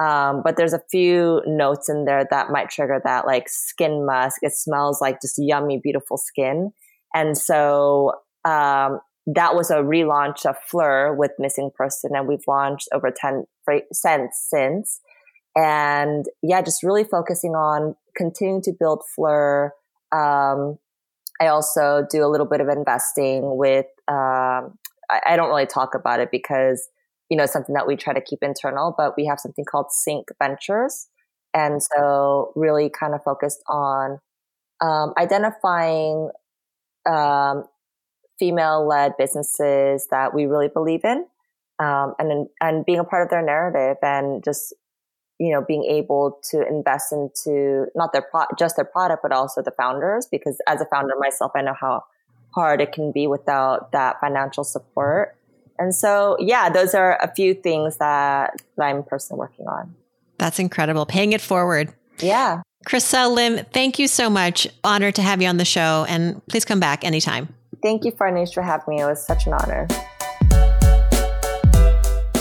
Um, 0.00 0.42
but 0.44 0.56
there's 0.56 0.72
a 0.72 0.82
few 0.90 1.42
notes 1.44 1.88
in 1.88 2.04
there 2.04 2.24
that 2.30 2.50
might 2.50 2.70
trigger 2.70 3.00
that 3.04 3.26
like 3.26 3.48
skin 3.48 4.06
musk. 4.06 4.38
It 4.42 4.52
smells 4.52 5.00
like 5.00 5.20
just 5.20 5.34
yummy 5.38 5.80
beautiful 5.82 6.16
skin. 6.16 6.70
And 7.14 7.36
so 7.36 8.12
um, 8.44 9.00
that 9.26 9.56
was 9.56 9.70
a 9.70 9.78
relaunch 9.78 10.46
of 10.46 10.56
Phlur 10.72 11.16
with 11.16 11.32
missing 11.38 11.70
person 11.76 12.12
and 12.14 12.28
we've 12.28 12.46
launched 12.46 12.88
over 12.92 13.10
10 13.10 13.44
scents 13.92 14.46
since. 14.48 15.00
And 15.56 16.26
yeah 16.42 16.62
just 16.62 16.84
really 16.84 17.04
focusing 17.04 17.52
on 17.52 17.96
continuing 18.16 18.62
to 18.62 18.72
build 18.78 19.02
Phlur 19.18 19.70
um, 20.12 20.78
I 21.40 21.48
also 21.48 22.06
do 22.10 22.24
a 22.24 22.28
little 22.28 22.46
bit 22.46 22.60
of 22.60 22.68
investing 22.68 23.56
with, 23.56 23.86
um, 24.08 24.78
I, 25.10 25.20
I, 25.26 25.36
don't 25.36 25.48
really 25.48 25.66
talk 25.66 25.94
about 25.94 26.20
it 26.20 26.30
because, 26.30 26.88
you 27.30 27.36
know, 27.36 27.44
it's 27.44 27.52
something 27.52 27.74
that 27.74 27.86
we 27.86 27.96
try 27.96 28.12
to 28.12 28.20
keep 28.20 28.40
internal, 28.42 28.94
but 28.96 29.14
we 29.16 29.26
have 29.26 29.38
something 29.38 29.64
called 29.64 29.86
Sync 29.90 30.26
Ventures. 30.42 31.06
And 31.54 31.80
so 31.82 32.52
really 32.56 32.90
kind 32.90 33.14
of 33.14 33.22
focused 33.22 33.62
on 33.68 34.18
um, 34.80 35.12
identifying 35.16 36.30
um, 37.08 37.64
female 38.38 38.86
led 38.86 39.16
businesses 39.16 40.06
that 40.10 40.34
we 40.34 40.46
really 40.46 40.68
believe 40.68 41.04
in 41.04 41.24
um, 41.78 42.14
and, 42.18 42.48
and 42.60 42.84
being 42.84 42.98
a 42.98 43.04
part 43.04 43.22
of 43.22 43.30
their 43.30 43.42
narrative 43.42 43.96
and 44.02 44.42
just 44.44 44.74
you 45.38 45.52
know, 45.52 45.62
being 45.62 45.84
able 45.84 46.38
to 46.50 46.66
invest 46.66 47.12
into 47.12 47.86
not 47.94 48.12
their 48.12 48.22
pro- 48.22 48.46
just 48.58 48.76
their 48.76 48.84
product, 48.84 49.22
but 49.22 49.32
also 49.32 49.62
the 49.62 49.70
founders. 49.70 50.26
Because 50.26 50.60
as 50.66 50.80
a 50.80 50.86
founder 50.86 51.14
myself, 51.18 51.52
I 51.54 51.62
know 51.62 51.74
how 51.78 52.04
hard 52.50 52.80
it 52.80 52.92
can 52.92 53.12
be 53.12 53.26
without 53.26 53.92
that 53.92 54.20
financial 54.20 54.64
support. 54.64 55.36
And 55.78 55.94
so, 55.94 56.36
yeah, 56.40 56.68
those 56.70 56.94
are 56.94 57.16
a 57.22 57.32
few 57.34 57.54
things 57.54 57.98
that, 57.98 58.60
that 58.76 58.84
I'm 58.84 59.04
personally 59.04 59.38
working 59.38 59.68
on. 59.68 59.94
That's 60.38 60.58
incredible. 60.58 61.06
Paying 61.06 61.32
it 61.32 61.40
forward. 61.40 61.92
Yeah. 62.18 62.62
Chriselle 62.86 63.34
Lim, 63.34 63.64
thank 63.72 63.98
you 63.98 64.08
so 64.08 64.28
much. 64.28 64.66
Honored 64.82 65.14
to 65.16 65.22
have 65.22 65.40
you 65.40 65.48
on 65.48 65.56
the 65.56 65.64
show. 65.64 66.04
And 66.08 66.44
please 66.46 66.64
come 66.64 66.80
back 66.80 67.04
anytime. 67.04 67.54
Thank 67.82 68.04
you, 68.04 68.12
Farnoosh, 68.12 68.54
for 68.54 68.62
having 68.62 68.96
me. 68.96 69.02
It 69.02 69.06
was 69.06 69.24
such 69.24 69.46
an 69.46 69.52
honor. 69.52 69.86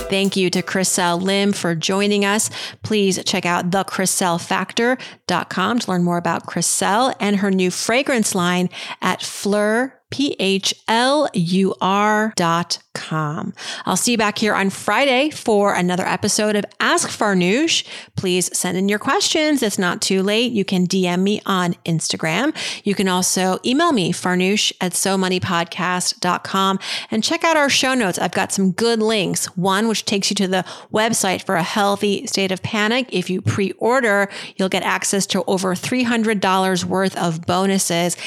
Thank 0.10 0.38
you 0.38 0.50
to 0.52 0.62
Chriselle 0.62 1.22
Lim 1.22 1.52
for 1.52 1.76
joining 1.76 2.24
us. 2.24 2.50
Please 2.82 3.22
check 3.26 3.46
out 3.46 3.72
thechrisellefactor.com 3.72 5.80
to 5.80 5.91
learn 5.91 6.04
more 6.04 6.17
about 6.17 6.46
Chriselle 6.46 7.13
and 7.20 7.36
her 7.38 7.52
new 7.52 7.70
fragrance 7.70 8.34
line 8.34 8.70
at 9.02 9.20
Phlur 9.20 9.91
P-H-L-U-R 10.10 10.74
dot 12.36 12.80
com. 12.93 13.54
I'll 13.86 13.96
see 13.96 14.13
you 14.13 14.17
back 14.17 14.39
here 14.39 14.56
on 14.56 14.70
Friday 14.70 15.30
for 15.30 15.74
another 15.74 16.06
episode 16.06 16.56
of 16.56 16.65
Ask 16.80 17.10
Farnoosh. 17.10 17.86
Please 18.15 18.58
send 18.58 18.78
in 18.78 18.89
your 18.89 19.00
questions. 19.00 19.62
It's 19.62 19.78
not 19.78 20.02
too 20.02 20.24
late. 20.24 20.52
You 20.52 20.65
can 20.65 20.88
DM 20.88 21.22
me 21.22 21.41
on 21.46 21.76
Instagram. 21.86 22.56
You 22.84 22.96
can 22.96 23.08
also 23.08 23.60
email 23.65 23.91
me, 23.91 24.12
farnoosh 24.12 24.72
at 24.82 24.93
somoneypodcast.com 24.93 26.80
and 27.12 27.24
check 27.24 27.43
out 27.43 27.58
our 27.58 27.70
show 27.70 27.93
notes. 27.93 28.17
I've 28.17 28.32
got 28.32 28.52
some 28.52 28.72
good 28.72 29.00
links. 29.00 29.46
One, 29.58 29.88
which 29.88 30.06
takes 30.06 30.30
you 30.30 30.36
to 30.38 30.48
the 30.48 30.65
website 30.91 31.46
for 31.46 31.56
a 31.56 31.63
healthy 31.63 32.26
state 32.28 32.52
of 32.52 32.63
panic. 32.63 33.08
If 33.12 33.30
you 33.30 33.41
pre-order, 33.41 34.30
you'll 34.56 34.70
get 34.70 34.84
access 34.84 35.26
to 35.28 35.43
over 35.46 35.76
$300 35.76 36.84
worth 36.86 37.15
of 37.17 37.46
bonuses 37.46 38.17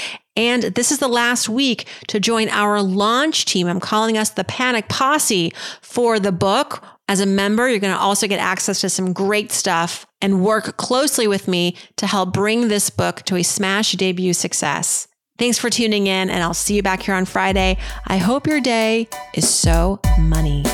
and 0.41 0.63
this 0.63 0.91
is 0.91 0.99
the 0.99 1.09
last 1.09 1.51
week 1.51 1.87
to 2.09 2.19
join 2.19 2.49
our 2.49 2.81
launch 2.81 3.45
team. 3.45 3.67
I'm 3.67 3.79
calling 3.79 4.17
us 4.17 4.31
the 4.31 4.45
Panic 4.45 4.89
Posse 4.89 5.53
for 5.83 6.19
the 6.19 6.33
book. 6.33 6.83
As 7.09 7.21
a 7.21 7.27
member, 7.27 7.69
you're 7.69 7.79
going 7.79 7.93
to 7.93 8.01
also 8.01 8.27
get 8.27 8.41
access 8.41 8.81
to 8.81 8.89
some 8.89 9.13
great 9.13 9.53
stuff 9.53 10.07
and 10.23 10.43
work 10.43 10.79
closely 10.79 11.27
with 11.27 11.47
me 11.47 11.77
to 11.97 12.07
help 12.07 12.33
bring 12.33 12.69
this 12.69 12.89
book 12.89 13.23
to 13.25 13.37
a 13.37 13.43
smash 13.43 13.93
debut 13.93 14.33
success. 14.33 15.09
Thanks 15.39 15.59
for 15.59 15.69
tuning 15.69 16.07
in, 16.07 16.31
and 16.31 16.43
I'll 16.43 16.55
see 16.55 16.75
you 16.75 16.83
back 16.83 17.03
here 17.03 17.15
on 17.15 17.27
Friday. 17.27 17.77
I 18.07 18.17
hope 18.17 18.47
your 18.47 18.61
day 18.61 19.09
is 19.35 19.49
so 19.49 20.01
money. 20.19 20.65